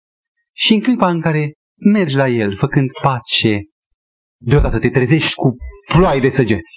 [0.57, 3.61] Și în clipa în care mergi la el făcând pace,
[4.41, 5.57] deodată te trezești cu
[5.93, 6.73] ploaie de săgeți.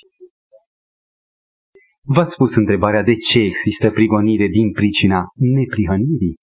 [2.03, 6.35] V-ați pus întrebarea de ce există prigonire din pricina neprihănirii?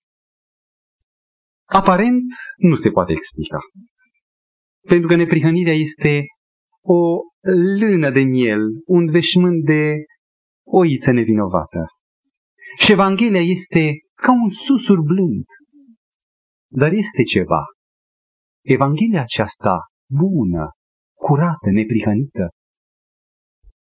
[1.65, 2.23] Aparent
[2.57, 3.59] nu se poate explica.
[4.89, 6.25] Pentru că neprihănirea este
[6.83, 7.19] o
[7.79, 9.93] lână de miel, un veșmânt de
[10.67, 11.87] oiță nevinovată.
[12.79, 15.45] Și Evanghelia este ca un susur blând.
[16.81, 17.63] Dar este ceva.
[18.65, 19.75] Evanghelia aceasta
[20.11, 20.71] bună,
[21.15, 22.49] curată, neprihănită,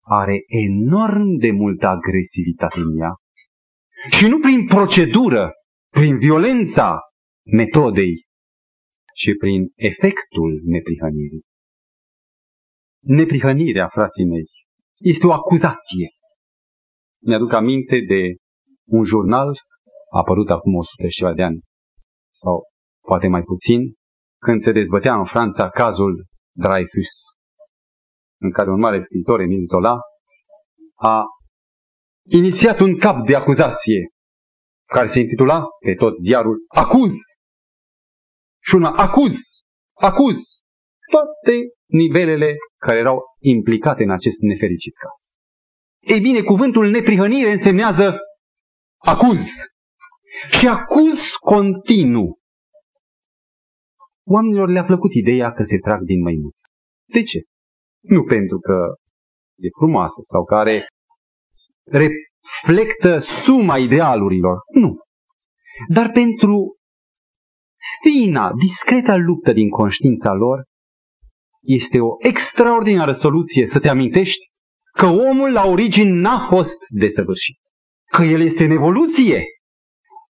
[0.04, 3.12] are enorm de multă agresivitate în ea.
[4.18, 5.50] Și nu prin procedură,
[5.90, 6.98] prin violența
[7.44, 8.14] metodei,
[9.14, 11.42] ci prin efectul neprihănirii.
[13.00, 14.46] Neprihănirea, frații mei,
[14.98, 16.08] este o acuzație.
[17.26, 18.22] Mi-aduc aminte de
[18.84, 19.50] un jurnal
[20.10, 21.60] apărut acum 100 și ceva de ani,
[22.40, 22.70] sau
[23.06, 23.80] poate mai puțin,
[24.38, 27.10] când se dezbătea în Franța cazul Dreyfus,
[28.40, 29.96] în care un mare scriitor, Emil Zola,
[30.94, 31.24] a
[32.28, 34.08] inițiat un cap de acuzație
[34.86, 37.12] care se intitula pe tot ziarul Acuz.
[38.64, 39.36] Și una acuz,
[39.92, 40.36] acuz
[41.10, 45.22] toate nivelele care erau implicate în acest nefericit caz.
[46.14, 48.18] Ei bine, cuvântul neprihănire însemnează
[48.98, 49.46] acuz.
[50.58, 52.38] Și acuz continuu.
[54.24, 56.66] Oamenilor le-a plăcut ideea că se trag din măinuță.
[57.04, 57.38] De ce?
[58.00, 58.94] Nu pentru că
[59.56, 60.86] e frumoasă sau care
[61.84, 64.58] reflectă suma idealurilor.
[64.74, 64.98] Nu.
[65.88, 66.76] Dar pentru
[68.02, 70.64] fina, discreta luptă din conștiința lor,
[71.60, 74.50] este o extraordinară soluție să te amintești
[74.92, 77.58] că omul la origine n-a fost desăvârșit.
[78.10, 79.44] Că el este în evoluție.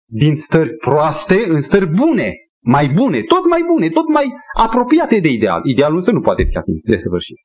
[0.09, 2.33] Din stări proaste în stări bune,
[2.67, 4.25] mai bune, tot mai bune, tot mai
[4.57, 5.61] apropiate de ideal.
[5.65, 7.37] Idealul însă nu poate fi atins desăvârșit.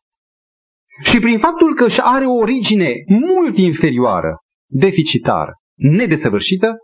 [1.03, 4.37] Și prin faptul că își are o origine mult inferioară,
[4.71, 6.77] deficitară, nedesăvârșită,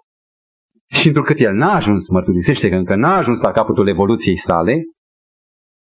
[0.91, 4.83] și întrucât el n-a ajuns, mărturisește că încă n-a ajuns la capătul evoluției sale,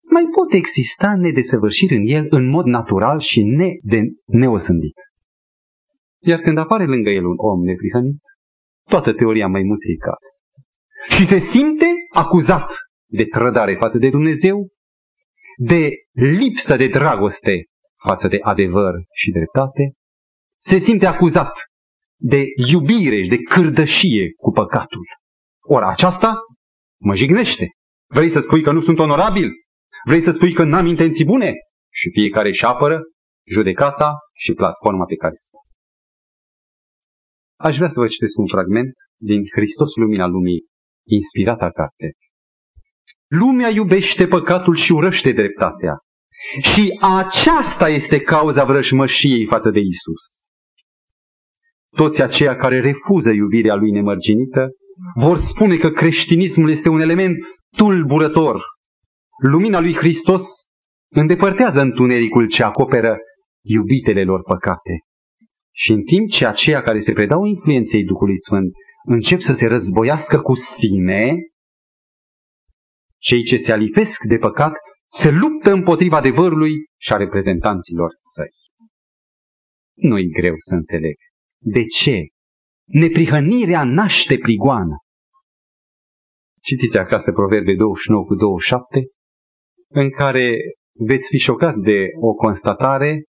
[0.10, 4.96] mai pot exista nedesăvârșiri în el în mod natural și ne de neosândit.
[6.24, 8.22] Iar când apare lângă el un om neprihănit,
[8.90, 10.30] toată teoria măimuței cade.
[11.16, 12.68] Și se simte acuzat
[13.06, 14.68] de trădare față de Dumnezeu,
[15.58, 17.64] de lipsă de dragoste
[18.08, 19.94] față de adevăr și dreptate,
[20.64, 21.52] se simte acuzat
[22.18, 25.06] de iubire și de cârdășie cu păcatul.
[25.68, 26.34] Ora aceasta
[27.02, 27.70] mă jignește.
[28.08, 29.50] Vrei să spui că nu sunt onorabil?
[30.06, 31.52] Vrei să spui că n-am intenții bune?
[31.94, 33.00] Și fiecare își apără
[33.48, 35.58] judecata și platforma pe care stă.
[37.68, 40.66] Aș vrea să vă citesc un fragment din Hristos Lumina Lumii,
[41.06, 42.14] inspirata carte.
[43.28, 45.94] Lumea iubește păcatul și urăște dreptatea.
[46.62, 50.22] Și aceasta este cauza vrăjmășiei față de Isus.
[51.96, 54.68] Toți aceia care refuză iubirea lui nemărginită
[55.16, 57.38] vor spune că creștinismul este un element
[57.78, 58.62] tulburător.
[59.44, 60.46] Lumina lui Hristos
[61.12, 63.18] îndepărtează întunericul ce acoperă
[63.64, 65.00] iubitele lor păcate.
[65.72, 68.72] Și în timp ce aceia care se predau influenței Duhului Sfânt
[69.06, 71.38] încep să se războiască cu sine,
[73.18, 74.74] cei ce se alipesc de păcat
[75.20, 78.54] se luptă împotriva adevărului și a reprezentanților săi.
[79.94, 81.16] Nu-i greu să înțeleg.
[81.58, 82.20] De ce?
[82.86, 84.96] Neprihănirea naște prigoană.
[86.62, 89.06] Citiți acasă Proverbe 29 cu 27,
[89.88, 90.58] în care
[90.94, 93.24] veți fi șocați de o constatare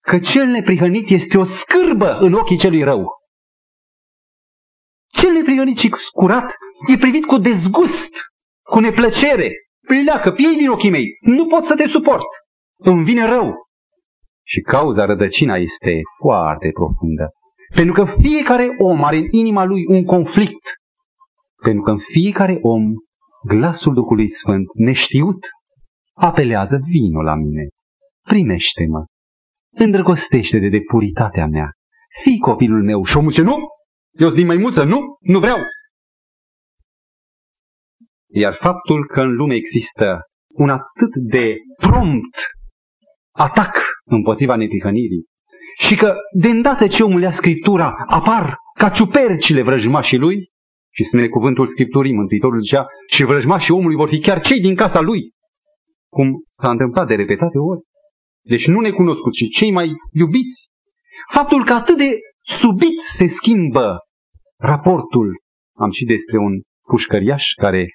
[0.00, 3.06] că cel neprihănit este o scârbă în ochii celui rău.
[5.20, 6.54] Cel neprihănit și curat
[6.88, 8.12] e privit cu dezgust,
[8.62, 9.50] cu neplăcere.
[9.86, 12.26] Pleacă, piei din ochii mei, nu pot să te suport,
[12.76, 13.54] îmi vine rău.
[14.46, 17.28] Și cauza rădăcina este foarte profundă.
[17.74, 20.64] Pentru că fiecare om are în inima lui un conflict.
[21.62, 22.82] Pentru că în fiecare om
[23.48, 25.46] glasul Duhului Sfânt neștiut
[26.14, 27.68] apelează vino la mine.
[28.22, 29.04] Primește-mă.
[29.76, 31.70] Îndrăgostește-te de puritatea mea.
[32.22, 33.04] Fii copilul meu.
[33.04, 33.56] Și omul ce nu?
[34.18, 35.00] Eu sunt din maimuță, nu?
[35.20, 35.58] Nu vreau.
[38.32, 42.36] Iar faptul că în lume există un atât de prompt
[43.32, 45.24] atac împotriva netihănirii
[45.78, 50.48] și că de îndată ce omul ia Scriptura apar ca ciupercile vrăjmașii lui
[50.92, 55.00] și spune cuvântul Scripturii, Mântuitorul zicea, și vrăjmașii omului vor fi chiar cei din casa
[55.00, 55.30] lui,
[56.08, 57.80] cum s-a întâmplat de repetate ori.
[58.42, 60.68] Deci nu necunoscuți, ci cei mai iubiți.
[61.32, 62.18] Faptul că atât de
[62.60, 63.98] subit se schimbă
[64.64, 65.28] raportul.
[65.76, 66.52] Am și despre un
[66.88, 67.86] pușcăriaș care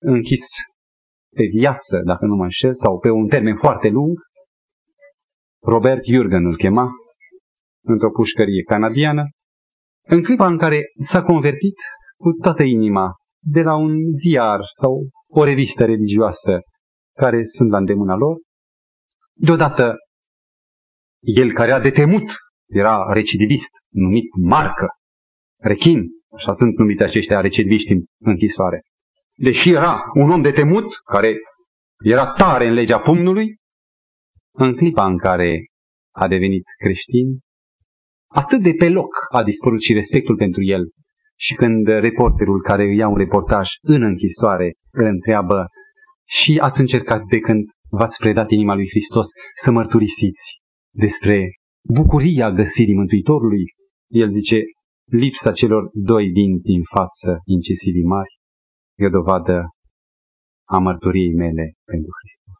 [0.00, 0.44] închis
[1.36, 4.18] pe viață, dacă nu mă înșel, sau pe un termen foarte lung.
[5.62, 6.90] Robert Jürgen îl chema,
[7.84, 9.24] într-o pușcărie canadiană,
[10.08, 11.76] în clipa în care s-a convertit
[12.16, 16.60] cu toată inima de la un ziar sau o revistă religioasă
[17.16, 18.36] care sunt la îndemâna lor,
[19.34, 19.94] deodată
[21.20, 22.24] el care a detemut,
[22.66, 24.86] era recidivist, numit marcă,
[25.56, 28.82] rechin, așa sunt numiți aceștia recidiviști în închisoare.
[29.34, 31.36] Deși era un om de temut, care
[32.04, 33.56] era tare în legea pumnului,
[34.52, 35.64] în clipa în care
[36.14, 37.38] a devenit creștin,
[38.26, 40.88] atât de pe loc a dispărut și respectul pentru el.
[41.38, 45.66] Și când reporterul care îi ia un reportaj în închisoare îl întreabă
[46.24, 49.26] și ați încercat de când v-ați predat inima lui Hristos
[49.62, 50.42] să mărturisiți
[50.94, 51.50] despre
[51.82, 53.64] bucuria găsirii Mântuitorului,
[54.08, 54.62] el zice,
[55.10, 58.38] lipsa celor doi dinți din față incisivi mari
[58.98, 59.68] e o dovadă
[60.68, 62.54] a mărturiei mele pentru Hristos.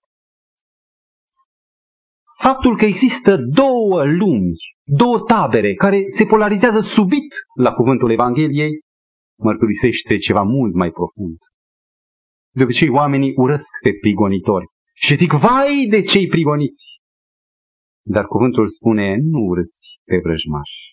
[2.38, 4.54] Faptul că există două lumi,
[4.85, 8.80] două tabere care se polarizează subit la cuvântul Evangheliei,
[9.38, 11.37] mărturisește ceva mult mai profund.
[12.54, 16.85] De obicei, oamenii urăsc pe prigonitori și zic, vai de cei prigoniți!
[18.02, 20.86] Dar cuvântul spune, nu urâți pe vrăjmași.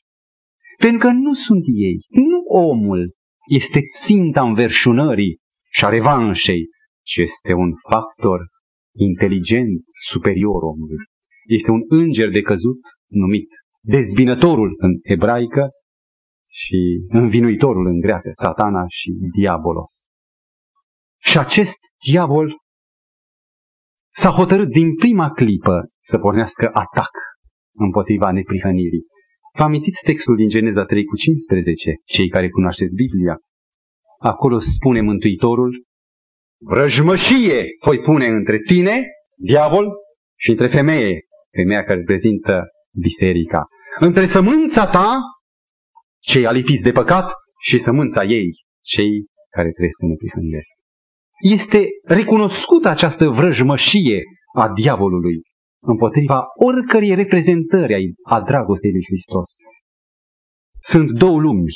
[0.77, 3.13] Pentru că nu sunt ei, nu omul
[3.49, 5.38] este ținta înverșunării
[5.71, 6.67] și a revanșei,
[7.01, 8.39] ci este un factor
[8.95, 10.97] inteligent superior omului.
[11.45, 13.47] Este un înger de căzut numit
[13.81, 15.69] dezbinătorul în ebraică
[16.49, 19.91] și învinuitorul în greacă, satana și diabolos.
[21.21, 22.57] Și acest diavol
[24.15, 27.12] s-a hotărât din prima clipă să pornească atac
[27.75, 29.05] împotriva neprihănirii.
[29.57, 33.37] Vă amintiți textul din Geneza 3 cu 15, cei care cunoașteți Biblia?
[34.19, 35.83] Acolo spune Mântuitorul,
[36.61, 39.05] vrăjmășie voi pune între tine,
[39.36, 39.88] diavol,
[40.39, 41.19] și între femeie,
[41.57, 42.63] femeia care reprezintă
[42.99, 43.65] biserica.
[43.99, 45.17] Între sămânța ta,
[46.19, 48.49] cei alipiți de păcat, și sămânța ei,
[48.82, 50.63] cei care trăiesc în neprihănire.
[51.41, 54.21] Este recunoscută această vrăjmășie
[54.55, 55.41] a diavolului
[55.86, 59.49] împotriva oricărei reprezentări a dragostei lui Hristos.
[60.81, 61.71] Sunt două lumi.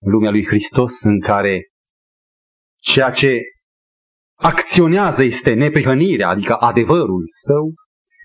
[0.00, 1.62] Lumea lui Hristos în care
[2.80, 3.40] ceea ce
[4.34, 7.74] acționează este neprihănirea, adică adevărul său,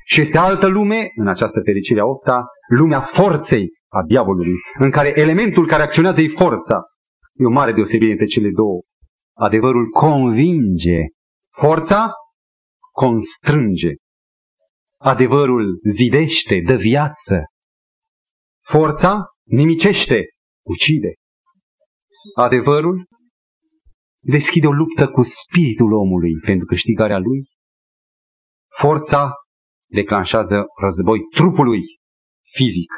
[0.06, 5.20] și este altă lume, în această fericire a opta, lumea forței a diavolului, în care
[5.20, 6.82] elementul care acționează e forța.
[7.34, 8.82] E o mare deosebire între cele două.
[9.38, 11.00] Adevărul convinge,
[11.50, 12.12] forța
[12.92, 13.92] constrânge.
[15.06, 17.44] Adevărul zidește, dă viață.
[18.72, 20.26] Forța nimicește,
[20.66, 21.14] ucide.
[22.36, 23.06] Adevărul
[24.20, 27.46] deschide o luptă cu spiritul omului pentru câștigarea lui.
[28.80, 29.32] Forța
[29.90, 31.82] declanșează război trupului
[32.56, 32.92] fizic.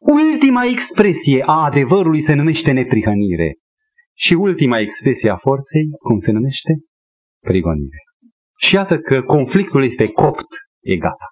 [0.00, 3.54] Ultima expresie a adevărului se numește neprihănire.
[4.16, 6.72] Și ultima expresie a forței, cum se numește?
[7.40, 7.98] Prigonire.
[8.60, 10.48] Și iată că conflictul este copt,
[10.84, 11.28] e gata.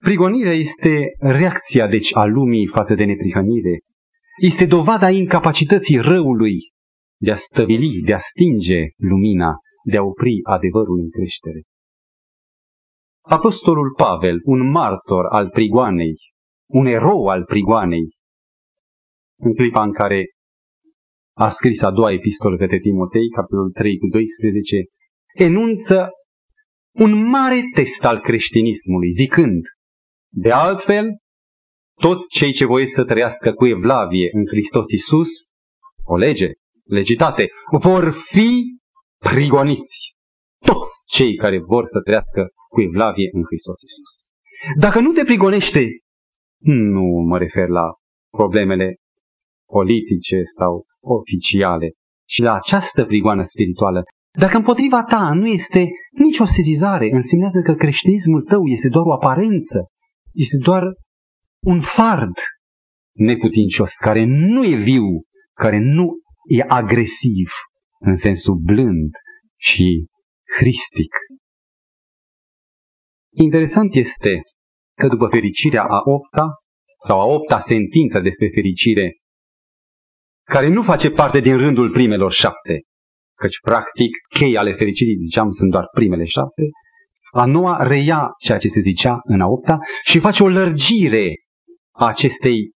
[0.00, 3.78] Prigonirea este reacția, deci, a lumii față de neprihănire.
[4.40, 6.56] Este dovada incapacității răului
[7.20, 11.62] de a stăvili, de a stinge lumina, de a opri adevărul în creștere.
[13.26, 16.14] Apostolul Pavel, un martor al prigoanei,
[16.70, 18.08] un erou al prigoanei,
[19.40, 20.24] în clipa în care
[21.36, 24.84] a scris a doua epistolă către Timotei, capitolul 3 cu 12,
[25.34, 26.08] enunță
[26.94, 29.62] un mare test al creștinismului, zicând,
[30.32, 31.06] de altfel,
[32.00, 35.28] toți cei ce voiesc să trăiască cu evlavie în Hristos Iisus,
[36.04, 36.50] o lege,
[36.84, 38.78] legitate, vor fi
[39.18, 40.14] prigoniți.
[40.64, 44.10] Toți cei care vor să trăiască cu evlavie în Hristos Iisus.
[44.78, 45.88] Dacă nu te prigonește,
[46.92, 47.92] nu mă refer la
[48.30, 48.96] problemele
[49.66, 51.92] politice sau oficiale,
[52.24, 54.02] ci la această prigoană spirituală.
[54.38, 59.86] Dacă împotriva ta nu este nicio sezizare, înseamnă că creștinismul tău este doar o aparență,
[60.32, 60.82] este doar
[61.64, 62.34] un fard
[63.12, 65.06] neputincios, care nu e viu,
[65.52, 66.12] care nu
[66.48, 67.48] e agresiv
[67.98, 69.10] în sensul blând
[69.56, 70.06] și
[70.58, 71.12] hristic.
[73.36, 74.40] Interesant este
[74.98, 76.48] că după fericirea a opta,
[77.06, 79.12] sau a opta sentință despre fericire,
[80.44, 82.80] care nu face parte din rândul primelor șapte,
[83.34, 86.62] căci practic chei ale fericirii, ziceam, sunt doar primele șapte,
[87.32, 91.34] a noua reia ceea ce se zicea în a opta și face o lărgire
[91.92, 92.70] a acestei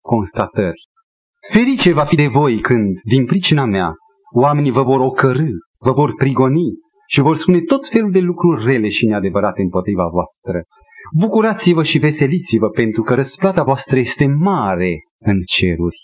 [0.00, 0.82] constatări.
[1.52, 3.92] Ferice va fi de voi când, din pricina mea,
[4.34, 6.72] oamenii vă vor ocărâ, vă vor prigoni
[7.06, 10.62] și vor spune tot felul de lucruri rele și neadevărate împotriva voastră.
[11.18, 15.96] Bucurați-vă și veseliți-vă pentru că răsplata voastră este mare în ceruri.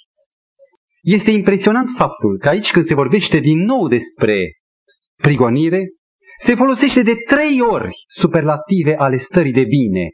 [1.02, 4.52] Este impresionant faptul că aici când se vorbește din nou despre
[5.16, 5.88] prigonire,
[6.38, 10.08] se folosește de trei ori superlative ale stării de bine.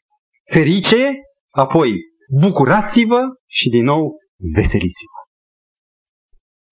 [0.53, 1.13] Ferice,
[1.51, 1.93] apoi
[2.41, 4.17] bucurați-vă și din nou
[4.55, 5.21] veseliți-vă.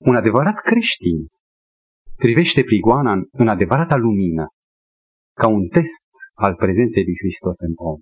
[0.08, 1.26] Un adevărat creștin
[2.16, 4.46] privește prigoana în, în adevărata lumină,
[5.36, 6.04] ca un test
[6.34, 7.98] al prezenței lui Hristos în om.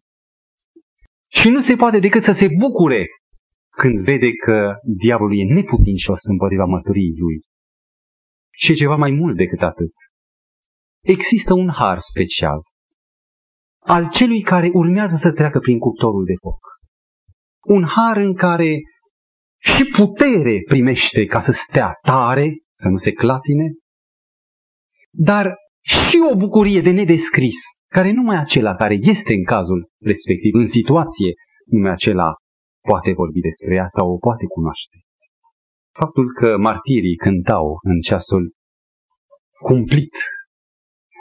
[1.29, 3.07] Și nu se poate decât să se bucure
[3.79, 7.41] când vede că diavolul e neputincios împotriva măturiei lui.
[8.51, 9.93] Și ceva mai mult decât atât
[11.03, 12.61] există un har special
[13.85, 16.61] al celui care urmează să treacă prin cuptorul de foc.
[17.66, 18.81] Un har în care
[19.59, 23.73] și putere primește ca să stea tare, să nu se clatine,
[25.11, 27.57] dar și o bucurie de nedescris,
[27.89, 31.33] care numai acela care este în cazul respectiv, în situație,
[31.66, 32.35] numai acela
[32.89, 34.97] poate vorbi despre ea sau o poate cunoaște.
[35.99, 38.53] Faptul că martirii cântau în ceasul
[39.62, 40.14] cumplit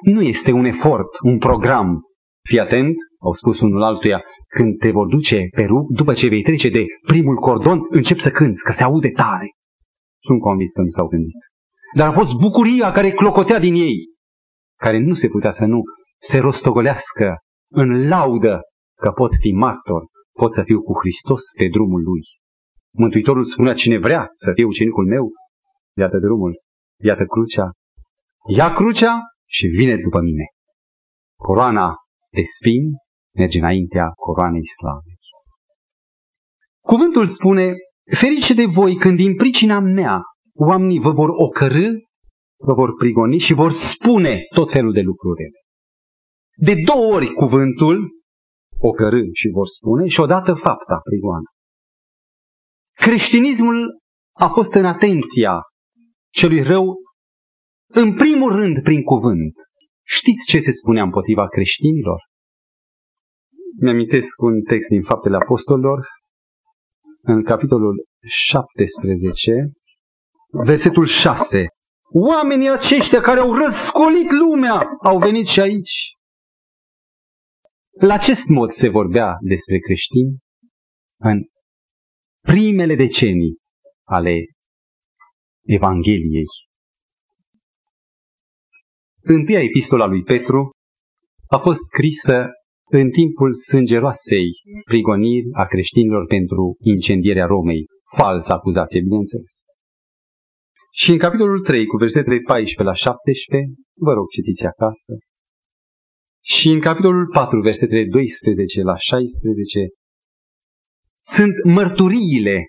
[0.02, 2.02] nu este un efort, un program.
[2.50, 6.42] Fii atent, au spus unul altuia, când te vor duce pe rug, după ce vei
[6.42, 9.50] trece de primul cordon, încep să cânți, că se aude tare.
[10.24, 11.38] Sunt convins că nu s-au gândit.
[11.96, 13.96] Dar a fost bucuria care clocotea din ei,
[14.78, 15.82] care nu se putea să nu
[16.20, 17.36] se rostogolească
[17.74, 18.60] în laudă
[19.02, 20.04] că pot fi martor,
[20.40, 22.22] pot să fiu cu Hristos pe drumul lui.
[22.94, 25.30] Mântuitorul spunea, cine vrea să fie ucenicul meu,
[25.98, 26.54] iată drumul,
[27.04, 27.72] iată crucea,
[28.48, 30.46] ia crucea și vine după mine.
[31.38, 31.96] Coroana
[32.32, 32.90] de spini
[33.38, 35.20] merge înaintea coroanei slavei.
[36.82, 37.74] Cuvântul spune,
[38.20, 40.22] ferice de voi când din pricina mea
[40.54, 41.90] oamenii vă vor ocărâ,
[42.58, 45.44] vă vor prigoni și vor spune tot felul de lucruri.
[46.56, 48.10] De două ori cuvântul
[48.82, 51.50] ocărâ și vor spune și odată fapta prigoană.
[52.94, 54.00] Creștinismul
[54.36, 55.62] a fost în atenția
[56.34, 56.96] celui rău
[57.94, 59.54] în primul rând, prin cuvânt.
[60.18, 62.20] Știți ce se spunea împotriva creștinilor?
[63.82, 66.00] Mi-amintesc un text din Faptele Apostolilor,
[67.22, 69.72] în capitolul 17,
[70.64, 71.66] versetul 6.
[72.14, 75.96] Oamenii aceștia care au răscolit lumea au venit și aici.
[78.00, 80.38] La acest mod se vorbea despre creștini
[81.20, 81.38] în
[82.42, 83.58] primele decenii
[84.04, 84.36] ale
[85.66, 86.46] Evangheliei.
[89.22, 90.70] Întâia epistola lui Petru
[91.48, 92.48] a fost scrisă
[92.90, 94.50] în timpul sângeroasei
[94.84, 97.86] prigoniri a creștinilor pentru incendierea Romei.
[98.18, 99.54] Falsă acuzație, bineînțeles.
[100.94, 103.74] Și în capitolul 3, cu versetele 14 la 17,
[104.06, 105.14] vă rog citiți acasă,
[106.44, 109.88] și în capitolul 4, versetele 12 la 16,
[111.22, 112.66] sunt mărturiile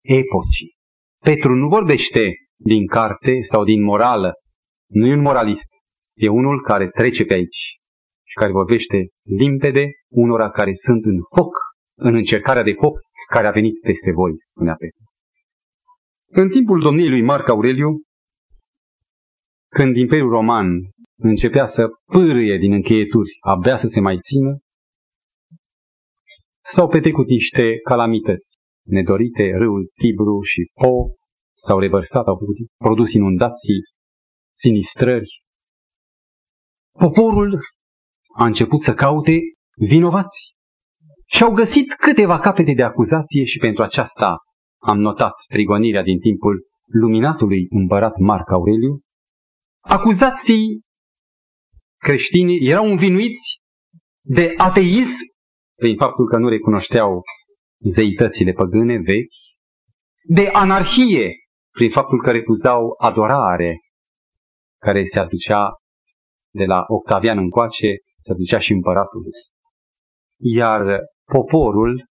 [0.00, 0.74] epocii.
[1.24, 4.32] Petru nu vorbește din carte sau din morală,
[4.90, 5.68] nu e un moralist,
[6.14, 7.80] e unul care trece pe aici
[8.28, 11.54] și care vorbește limpede unora care sunt în foc,
[11.98, 12.98] în încercarea de foc
[13.30, 15.04] care a venit peste voi, spunea Petru.
[16.26, 18.00] În timpul domniei lui Marc Aureliu,
[19.68, 20.66] când Imperiul Roman
[21.28, 24.58] începea să pârâie din încheieturi, abia să se mai țină,
[26.64, 28.52] s-au petrecut niște calamități
[28.86, 31.06] nedorite, râul Tibru și Po
[31.54, 32.38] s-au revărsat, au
[32.76, 33.80] produs inundații,
[34.56, 35.42] sinistrări.
[36.98, 37.60] Poporul
[38.34, 39.38] a început să caute
[39.76, 40.38] vinovați
[41.26, 44.36] și au găsit câteva capete de acuzație și pentru aceasta
[44.82, 49.00] am notat prigonirea din timpul luminatului împărat Marc Aureliu.
[49.80, 50.80] Acuzații
[52.06, 53.60] creștinii erau învinuiți
[54.24, 55.30] de ateism.
[55.74, 57.22] Prin faptul că nu recunoșteau
[57.94, 59.40] zeitățile păgâne vechi,
[60.28, 61.30] de anarhie.
[61.70, 63.76] Prin faptul că refuzau adorare
[64.78, 65.70] care se aducea
[66.54, 67.90] de la Octavian încoace,
[68.24, 69.22] se aducea și împăratul.
[70.38, 72.04] Iar poporul,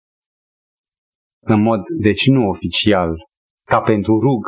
[1.39, 3.15] în mod, deci nu oficial,
[3.67, 4.45] ca pentru rug,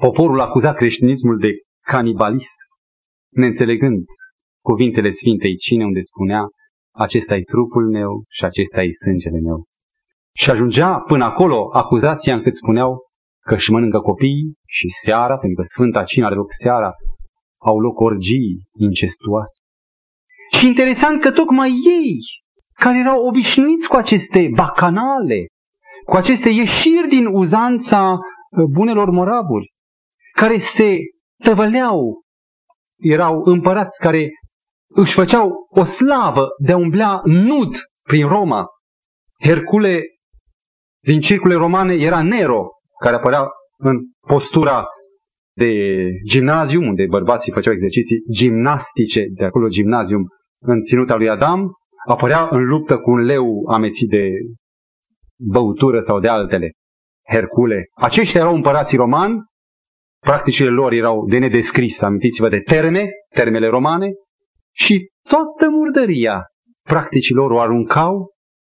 [0.00, 2.62] poporul acuza creștinismul de canibalism,
[3.30, 4.04] neînțelegând
[4.68, 6.42] cuvintele Sfintei Cine, unde spunea,
[7.04, 9.58] acesta e trupul meu și acesta e sângele meu.
[10.40, 12.90] Și ajungea până acolo acuzația încât spuneau
[13.46, 16.90] că își mănâncă copiii și seara, pentru că Sfânta Cină are loc seara,
[17.60, 19.58] au loc orgii incestuoase.
[20.58, 22.18] Și interesant că tocmai ei,
[22.74, 25.46] care erau obișnuiți cu aceste bacanale,
[26.04, 29.72] cu aceste ieșiri din uzanța uh, bunelor moravuri,
[30.32, 30.96] care se
[31.44, 32.22] tăvăleau,
[33.00, 34.30] erau împărați care
[34.94, 38.66] își făceau o slavă de a umblea nud prin Roma.
[39.40, 40.02] Hercule
[41.02, 42.68] din circule romane era Nero,
[43.00, 44.84] care apărea în postura
[45.56, 50.26] de gimnazium, unde bărbații făceau exerciții gimnastice, de acolo gimnazium,
[50.62, 51.70] în ținuta lui Adam,
[52.08, 54.30] apărea în luptă cu un leu amețit de
[55.38, 56.70] băutură sau de altele.
[57.28, 57.84] Hercule.
[57.94, 59.42] Aceștia erau împărații romani,
[60.20, 64.10] practicile lor erau de nedescris, amintiți-vă de terme, termele romane,
[64.74, 66.42] și toată murdăria
[66.82, 68.30] practicilor o aruncau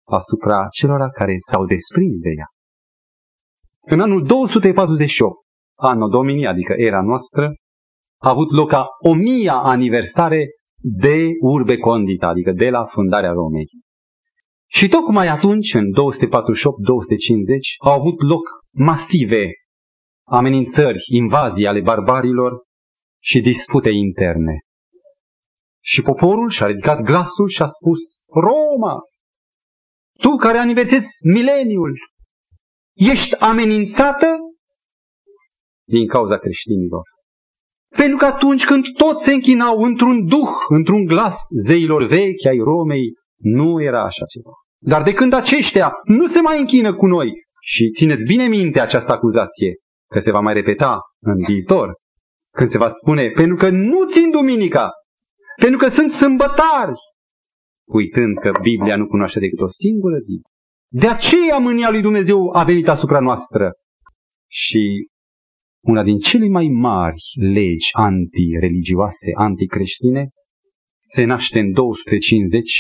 [0.09, 2.47] asupra celor care s-au desprins de ea.
[3.80, 5.34] În anul 248,
[5.78, 7.55] anul Domini, adică era noastră,
[8.22, 10.47] a avut loc a o mia aniversare
[10.82, 13.68] de Urbe Condita, adică de la fundarea Romei.
[14.66, 15.92] Și tocmai atunci, în 248-250,
[17.78, 18.42] au avut loc
[18.72, 19.51] masive
[20.28, 22.62] amenințări, invazii ale barbarilor
[23.22, 24.59] și dispute interne.
[25.87, 27.99] Și poporul și-a ridicat glasul și a spus,
[28.43, 28.99] Roma,
[30.18, 31.99] tu care aniversezi mileniul,
[32.95, 34.26] ești amenințată
[35.89, 37.03] din cauza creștinilor.
[37.97, 43.12] Pentru că atunci când toți se închinau într-un duh, într-un glas zeilor vechi ai Romei,
[43.37, 44.51] nu era așa ceva.
[44.78, 49.12] Dar de când aceștia nu se mai închină cu noi, și țineți bine minte această
[49.12, 49.74] acuzație,
[50.12, 51.95] că se va mai repeta în viitor,
[52.57, 54.91] când se va spune, pentru că nu țin duminica,
[55.57, 56.92] pentru că sunt sâmbătari,
[57.88, 60.40] uitând că Biblia nu cunoaște decât o singură zi.
[60.88, 63.72] De aceea mânia lui Dumnezeu a venit asupra noastră.
[64.48, 65.09] Și
[65.84, 70.28] una din cele mai mari legi antireligioase, anticreștine,
[71.09, 72.70] se naște în 250,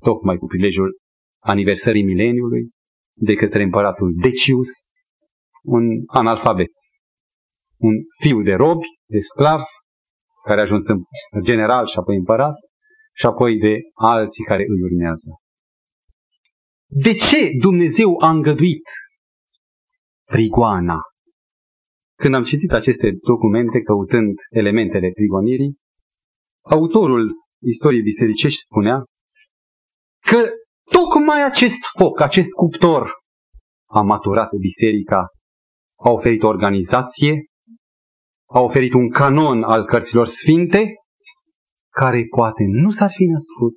[0.00, 0.98] tocmai cu prilejul
[1.42, 2.68] aniversării mileniului,
[3.16, 4.68] de către împăratul Decius,
[5.62, 6.70] un analfabet,
[7.76, 9.60] un fiu de robi, de sclav,
[10.46, 12.54] care a ajuns în general și apoi împărat,
[13.14, 15.28] și apoi de alții care îl urmează.
[16.86, 18.86] De ce Dumnezeu a îngăduit
[20.24, 20.98] prigoana?
[22.22, 25.76] Când am citit aceste documente căutând elementele prigonirii,
[26.62, 27.32] autorul
[27.62, 29.04] istoriei bisericești spunea
[30.20, 30.48] că
[30.90, 33.12] tocmai acest foc, acest cuptor
[33.90, 35.26] a maturat biserica,
[35.98, 37.44] a oferit o organizație,
[38.56, 40.94] a oferit un canon al cărților sfinte,
[41.90, 43.76] care poate nu s-ar fi născut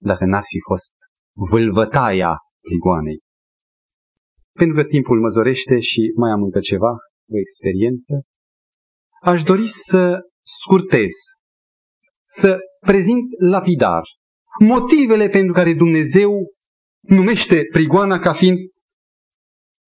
[0.00, 0.92] dacă n-ar fi fost
[1.50, 3.18] vâlvătaia prigoanei.
[4.52, 6.92] Pentru că timpul mă zorește și mai am încă ceva,
[7.34, 8.12] o experiență,
[9.22, 10.20] aș dori să
[10.60, 11.12] scurtez,
[12.24, 14.02] să prezint lapidar
[14.58, 16.32] motivele pentru care Dumnezeu
[17.00, 18.58] numește prigoana ca fiind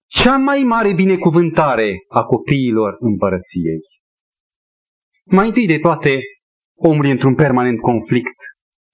[0.06, 3.80] cea mai mare binecuvântare a copiilor împărăției.
[5.30, 6.20] Mai întâi de toate,
[6.78, 8.36] omul e într-un permanent conflict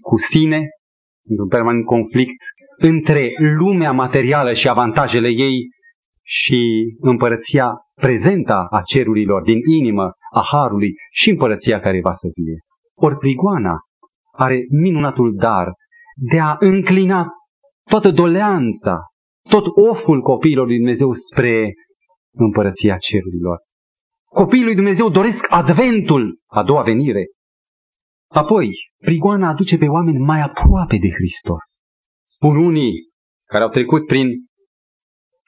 [0.02, 0.68] cu sine,
[1.28, 2.42] într-un permanent conflict
[2.78, 5.68] între lumea materială și avantajele ei
[6.22, 10.02] și împărăția prezentă a cerurilor din inimă,
[10.34, 12.58] a harului și împărăția care va să fie.
[12.94, 13.76] Ori prigoana
[14.32, 15.72] are minunatul dar
[16.30, 17.26] de a înclina
[17.90, 18.98] toată doleanța,
[19.48, 21.72] tot oful copiilor lui Dumnezeu spre
[22.32, 23.58] împărăția cerurilor.
[24.34, 27.24] Copiii lui Dumnezeu doresc adventul, a doua venire.
[28.30, 28.70] Apoi,
[29.04, 31.62] prigoana aduce pe oameni mai aproape de Hristos.
[32.26, 32.92] Spun unii
[33.48, 34.28] care au trecut prin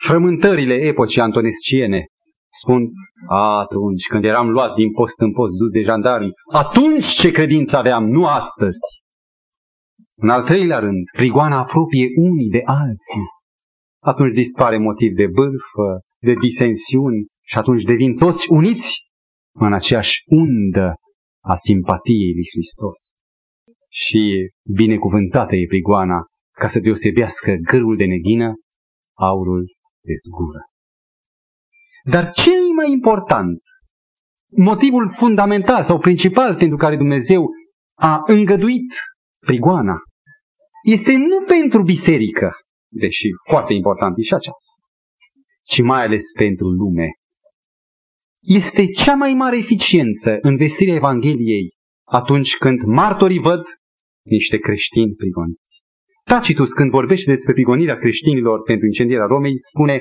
[0.06, 2.04] frământările epocii antonesciene,
[2.62, 2.90] spun,
[3.28, 8.04] atunci când eram luat din post în post dus de jandarmi, atunci ce credință aveam,
[8.04, 8.78] nu astăzi.
[10.18, 13.26] În al treilea rând, prigoana apropie unii de alții.
[14.02, 18.88] Atunci dispare motiv de bârfă, de disensiuni și atunci devin toți uniți
[19.52, 20.94] în aceeași undă
[21.44, 22.96] a simpatiei lui Hristos.
[23.88, 26.20] Și binecuvântată e prigoana
[26.52, 28.52] ca să deosebească gârul de neghină,
[29.14, 29.64] aurul
[30.00, 30.60] de zgură.
[32.10, 33.62] Dar cel mai important,
[34.56, 37.46] motivul fundamental sau principal pentru care Dumnezeu
[37.98, 38.92] a îngăduit
[39.46, 39.96] prigoana,
[40.84, 42.52] este nu pentru biserică,
[42.88, 44.70] deși foarte important e și aceasta,
[45.62, 47.08] ci mai ales pentru lume.
[48.46, 51.74] Este cea mai mare eficiență în vestirea Evangheliei
[52.04, 53.62] atunci când martorii văd
[54.22, 55.82] niște creștini prigoniți.
[56.24, 60.00] Tacitus, când vorbește despre prigonirea creștinilor pentru incendierea Romei, spune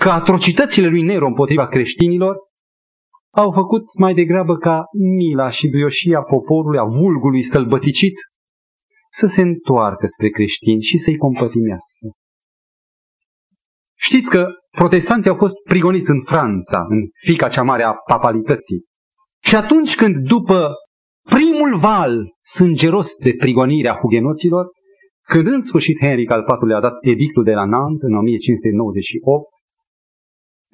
[0.00, 2.36] că atrocitățile lui Nero împotriva creștinilor
[3.34, 4.84] au făcut mai degrabă ca
[5.16, 8.14] mila și duioșia poporului, a vulgului sălbăticit,
[9.10, 12.06] să se întoarcă spre creștini și să-i compătimească.
[13.98, 14.46] Știți că
[14.80, 18.80] protestanții au fost prigoniți în Franța, în fica cea mare a papalității.
[19.48, 20.72] Și atunci când, după
[21.34, 22.12] primul val
[22.56, 24.66] sângeros de prigonire a hugenoților,
[25.26, 29.44] când în sfârșit Henric al IV-lea a dat edictul de la Nantes în 1598,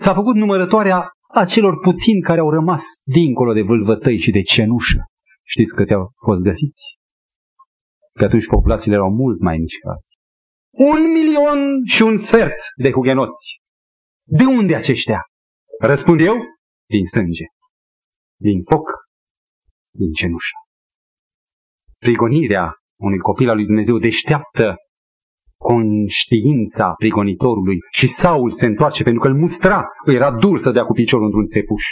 [0.03, 5.01] s-a făcut numărătoarea acelor puțini care au rămas dincolo de vâlvătăi și de cenușă.
[5.45, 6.83] Știți câți au fost găsiți?
[8.19, 10.13] Că atunci populațiile erau mult mai mici ca azi.
[10.71, 13.64] Un milion și un sfert de hugenoți.
[14.27, 15.21] De unde aceștia?
[15.81, 16.35] Răspund eu?
[16.89, 17.45] Din sânge,
[18.37, 18.91] din foc,
[19.91, 20.57] din cenușă.
[21.99, 24.75] Prigonirea unui copil al lui Dumnezeu deșteaptă
[25.57, 30.93] conștiința prigonitorului și Saul se întoarce pentru că îl mustra, era dur să dea cu
[30.93, 31.85] piciorul într-un țepuș.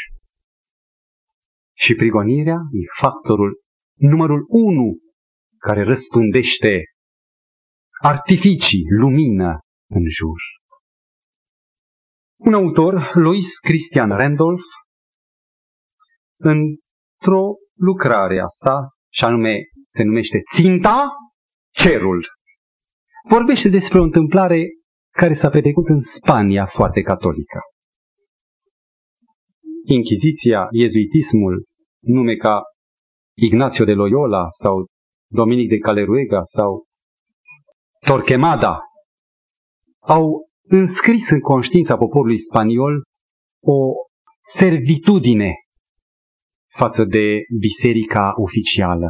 [1.73, 3.61] Și prigonirea e factorul
[3.99, 4.99] numărul unu
[5.59, 6.83] care răspândește
[8.01, 9.59] artificii, lumină
[9.91, 10.62] în jur.
[12.45, 14.63] Un autor, Louis Christian Randolph,
[16.39, 19.59] într-o lucrare a sa, și anume
[19.91, 21.11] se numește Ținta,
[21.75, 22.27] Cerul,
[23.29, 24.65] vorbește despre o întâmplare
[25.11, 27.59] care s-a petrecut în Spania foarte catolică.
[29.85, 31.65] Inchiziția, iezuitismul,
[32.01, 32.63] nume ca
[33.37, 34.87] Ignacio de Loyola sau
[35.31, 36.85] Dominic de Caleruega sau
[38.07, 38.81] Torquemada,
[40.01, 43.03] au înscris în conștiința poporului spaniol
[43.63, 43.93] o
[44.59, 45.55] servitudine
[46.77, 49.09] față de biserica oficială.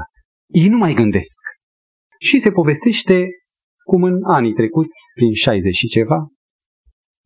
[0.50, 1.40] Ei nu mai gândesc.
[2.20, 3.26] Și se povestește
[3.84, 6.26] cum în anii trecuți, prin 60 și ceva,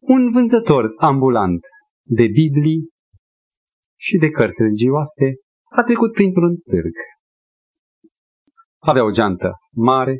[0.00, 1.60] un vânzător ambulant
[2.08, 2.88] de Biblii
[4.00, 5.34] și de cărți religioase
[5.76, 6.94] a trecut printr-un târg.
[8.78, 10.18] Avea o geantă mare,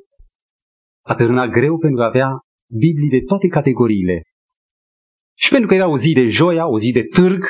[1.05, 2.29] a târnat greu pentru a avea
[2.69, 4.23] Biblii de toate categoriile.
[5.39, 7.45] Și pentru că era o zi de joia, o zi de târg,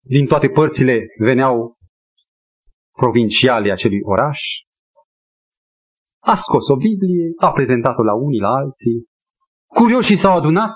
[0.00, 1.76] din toate părțile veneau
[2.92, 4.38] provinciale acelui oraș,
[6.18, 9.04] a scos o Biblie, a prezentat-o la unii, la alții,
[9.66, 10.74] curioșii s-au adunat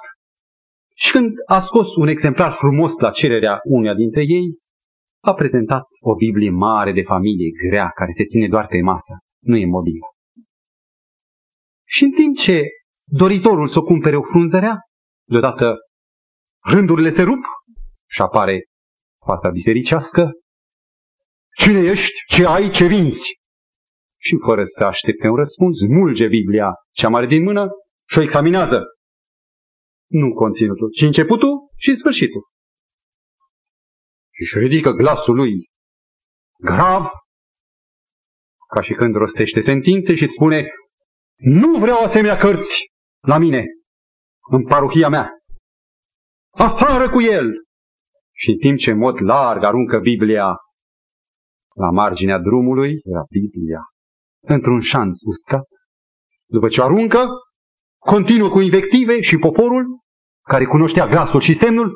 [0.94, 4.46] și când a scos un exemplar frumos la cererea uneia dintre ei,
[5.20, 9.56] a prezentat o Biblie mare de familie, grea, care se ține doar pe masă, nu
[9.56, 10.06] e mobilă.
[11.94, 12.62] Și în timp ce
[13.04, 14.76] doritorul să o cumpere o frunzărea,
[15.28, 15.76] deodată
[16.64, 17.44] rândurile se rup
[18.08, 18.64] și apare
[19.26, 20.30] fața bisericească.
[21.56, 22.14] Cine ești?
[22.26, 22.70] Ce ai?
[22.70, 23.40] Ce vinzi?
[24.20, 27.68] Și fără să aștepte un răspuns, mulge Biblia cea mare din mână
[28.08, 28.82] și o examinează.
[30.08, 32.42] Nu conținutul, ci începutul și sfârșitul.
[34.30, 35.70] Și își ridică glasul lui
[36.58, 37.10] grav
[38.74, 40.66] ca și când rostește sentințe și spune
[41.42, 42.90] nu vreau asemenea cărți
[43.26, 43.64] la mine,
[44.50, 45.30] în parohia mea.
[46.50, 47.50] Afară cu el!
[48.32, 50.56] Și în timp ce în mod larg aruncă Biblia
[51.74, 53.80] la marginea drumului, era Biblia,
[54.46, 55.66] într-un șanț uscat.
[56.46, 57.26] După ce o aruncă,
[57.98, 59.84] continuă cu invective și poporul,
[60.48, 61.92] care cunoștea glasul și semnul,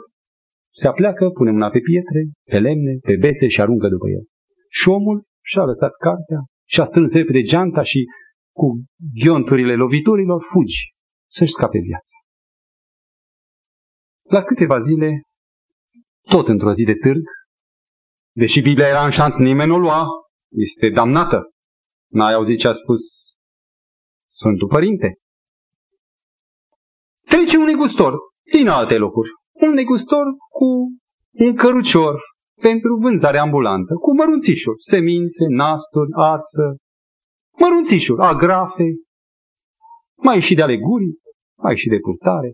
[0.74, 2.20] se apleacă, pune mâna pe pietre,
[2.50, 4.24] pe lemne, pe bețe și aruncă după el.
[4.68, 8.04] Și omul și-a lăsat cartea și-a strâns repede geanta și
[8.58, 8.66] cu
[9.22, 10.94] ghionturile loviturilor fugi
[11.36, 12.16] să-și scape viața.
[14.22, 15.20] La câteva zile,
[16.28, 17.22] tot într-o zi de târg,
[18.34, 20.06] deși Biblia era în șanț, nimeni nu o lua,
[20.50, 21.50] este damnată.
[22.12, 23.00] N-ai auzit ce a spus
[24.38, 25.14] Sfântul Părinte?
[27.24, 28.14] Trece un negustor
[28.52, 29.30] din alte locuri.
[29.52, 30.68] Un negustor cu
[31.30, 32.20] un cărucior
[32.60, 36.76] pentru vânzare ambulantă, cu mărunțișuri, semințe, nasturi, ață,
[37.58, 38.84] mărunțișuri, agrafe,
[40.22, 41.14] mai și de alegurii,
[41.62, 42.50] mai și de purtare.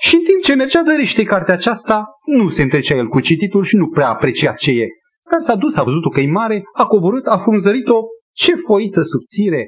[0.00, 3.76] Și în timp ce mergea zărește cartea aceasta, nu se întrecea el cu cititul și
[3.76, 4.86] nu prea aprecia ce e.
[5.30, 8.00] Dar s-a dus, a văzut-o că e mare, a coborât, a frunzărit-o,
[8.32, 9.66] ce foiță subțire,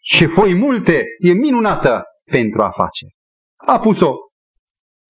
[0.00, 3.06] ce foi multe, e minunată pentru a face.
[3.56, 4.12] A pus-o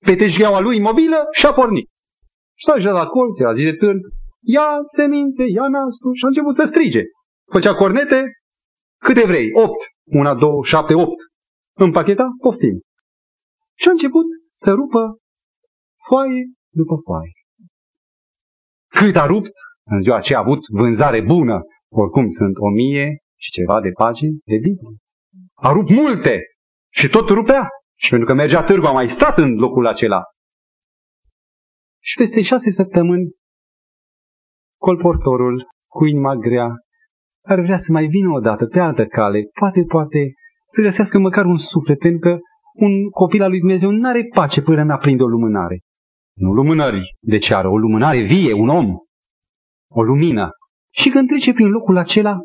[0.06, 1.88] pe teșgheaua lui mobilă și a pornit.
[2.54, 4.00] Și s-a la colț, era zi de târg,
[4.40, 7.02] ia semințe, ia nastru și a început să strige.
[7.52, 8.24] Făcea cornete,
[8.98, 11.20] câte vrei, opt, una, două, șapte, opt.
[11.76, 12.80] Împacheta, poftim.
[13.74, 15.18] Și a început să rupă
[16.08, 17.32] foaie după foaie.
[18.88, 19.52] Cât a rupt,
[19.84, 24.40] în ziua aceea a avut vânzare bună, oricum sunt o mie și ceva de pagini
[24.44, 24.96] de Biblie.
[25.54, 26.40] A rupt multe
[26.92, 27.68] și tot rupea.
[28.00, 30.22] Și pentru că mergea târgu, a mai stat în locul acela.
[32.00, 33.30] Și peste șase săptămâni,
[34.80, 36.68] colportorul, cu inima grea,
[37.48, 40.32] ar vrea să mai vină o dată pe altă cale, poate, poate,
[40.74, 42.38] să găsească măcar un suflet, pentru că
[42.72, 45.80] un copil al lui Dumnezeu nu are pace până n-a prinde o lumânare.
[46.36, 48.96] Nu lumânări de ce are, o lumânare vie, un om,
[49.90, 50.50] o lumină.
[50.94, 52.38] Și când trece prin locul acela,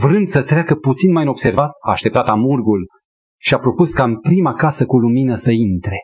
[0.00, 2.86] vrând să treacă puțin mai observat, a așteptat amurgul
[3.40, 5.96] și a propus ca în prima casă cu lumină să intre.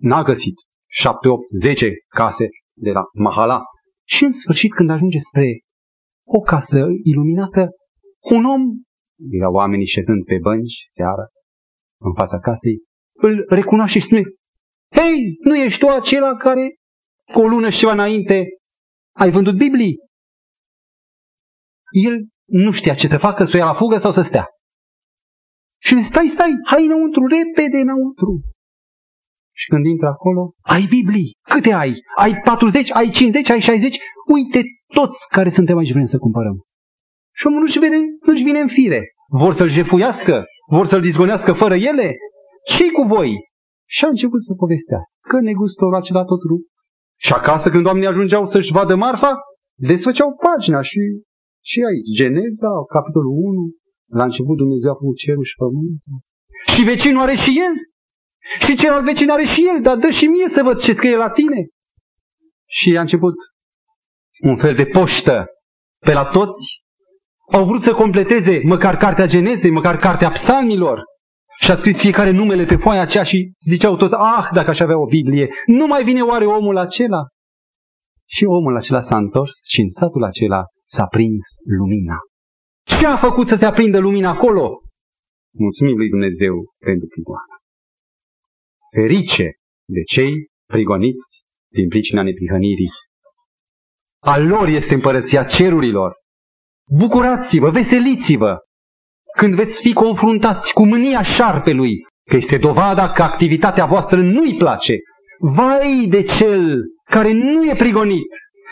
[0.00, 0.54] N-a găsit
[0.90, 3.62] șapte, opt, zece case de la Mahala.
[4.04, 5.60] Și în sfârșit, când ajunge spre
[6.36, 7.68] o casă iluminată,
[8.30, 8.62] un om,
[9.30, 11.26] erau oamenii șezând pe bănci seara,
[12.00, 12.78] în fața casei,
[13.12, 14.22] îl recunoaște și spune,
[14.96, 16.74] Hei, nu ești tu acela care,
[17.32, 18.44] cu o lună și ceva înainte,
[19.16, 19.96] ai vândut Biblii?
[22.04, 22.16] El
[22.46, 24.46] nu știa ce să facă, să o ia la fugă sau să stea.
[25.82, 28.40] Și stai, stai, hai înăuntru, repede înăuntru.
[29.60, 31.36] Și când intră acolo, ai Biblii.
[31.48, 31.92] Câte ai?
[32.16, 33.96] Ai 40, ai 50, ai 60?
[34.26, 34.62] Uite
[34.98, 36.56] toți care suntem aici vrem să cumpărăm.
[37.38, 39.02] Și omul nu-și, vede, nu-și vine în fire.
[39.28, 40.44] Vor să-l jefuiască?
[40.76, 42.16] Vor să-l dizgonească fără ele?
[42.64, 43.30] ce cu voi?
[43.94, 46.62] Și a început să povestea că negustorul acela tot rup.
[47.26, 49.32] Și acasă când oamenii ajungeau să-și vadă marfa,
[49.90, 51.00] desfăceau pagina și,
[51.70, 53.70] și aici, Geneza, capitolul 1,
[54.18, 56.16] la început Dumnezeu a făcut cerul și pământul.
[56.72, 57.74] Și vecinul are și el.
[58.64, 61.30] Și celălalt vecin are și el, dar dă și mie să văd ce scrie la
[61.30, 61.60] tine.
[62.76, 63.34] Și a început
[64.40, 65.46] un fel de poștă
[66.06, 66.78] pe la toți.
[67.52, 71.02] Au vrut să completeze măcar cartea Genezei, măcar cartea psalmilor.
[71.60, 74.98] Și a scris fiecare numele pe foaia aceea și ziceau toți, ah, dacă aș avea
[74.98, 77.22] o Biblie, nu mai vine oare omul acela?
[78.26, 81.46] Și omul acela s-a întors și în satul acela s-a prins
[81.78, 82.18] lumina.
[82.84, 84.80] Ce a făcut să se aprindă lumina acolo?
[85.58, 87.54] Mulțumim lui Dumnezeu pentru prigoană.
[88.96, 89.48] Ferice
[89.96, 90.32] de cei
[90.66, 91.28] prigoniți
[91.72, 92.90] din pricina neprihănirii.
[94.20, 96.12] Al lor este împărăția cerurilor.
[96.98, 98.58] Bucurați-vă, veseliți-vă,
[99.36, 101.96] când veți fi confruntați cu mânia șarpelui,
[102.30, 104.96] că este dovada că activitatea voastră nu-i place.
[105.38, 108.26] Vai de cel care nu e prigonit!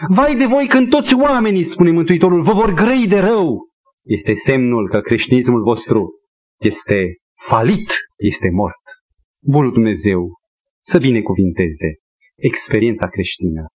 [0.08, 3.66] Vai de voi când toți oamenii, spune Mântuitorul, vă vor grăi de rău!
[4.04, 6.08] Este semnul că creștinismul vostru
[6.60, 7.14] este
[7.48, 8.82] falit, este mort.
[9.42, 10.28] Bunul Dumnezeu
[10.80, 11.88] să binecuvinteze
[12.36, 13.66] experiența creștină,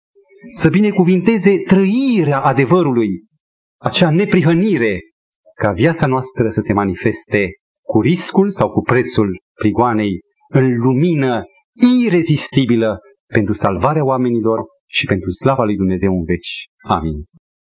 [0.60, 3.08] să binecuvinteze trăirea adevărului,
[3.80, 4.98] acea neprihănire,
[5.54, 7.50] ca viața noastră să se manifeste
[7.82, 11.42] cu riscul sau cu prețul prigoanei în lumină
[12.04, 16.64] irezistibilă pentru salvarea oamenilor și pentru slava lui Dumnezeu în veci.
[16.88, 17.24] Amin.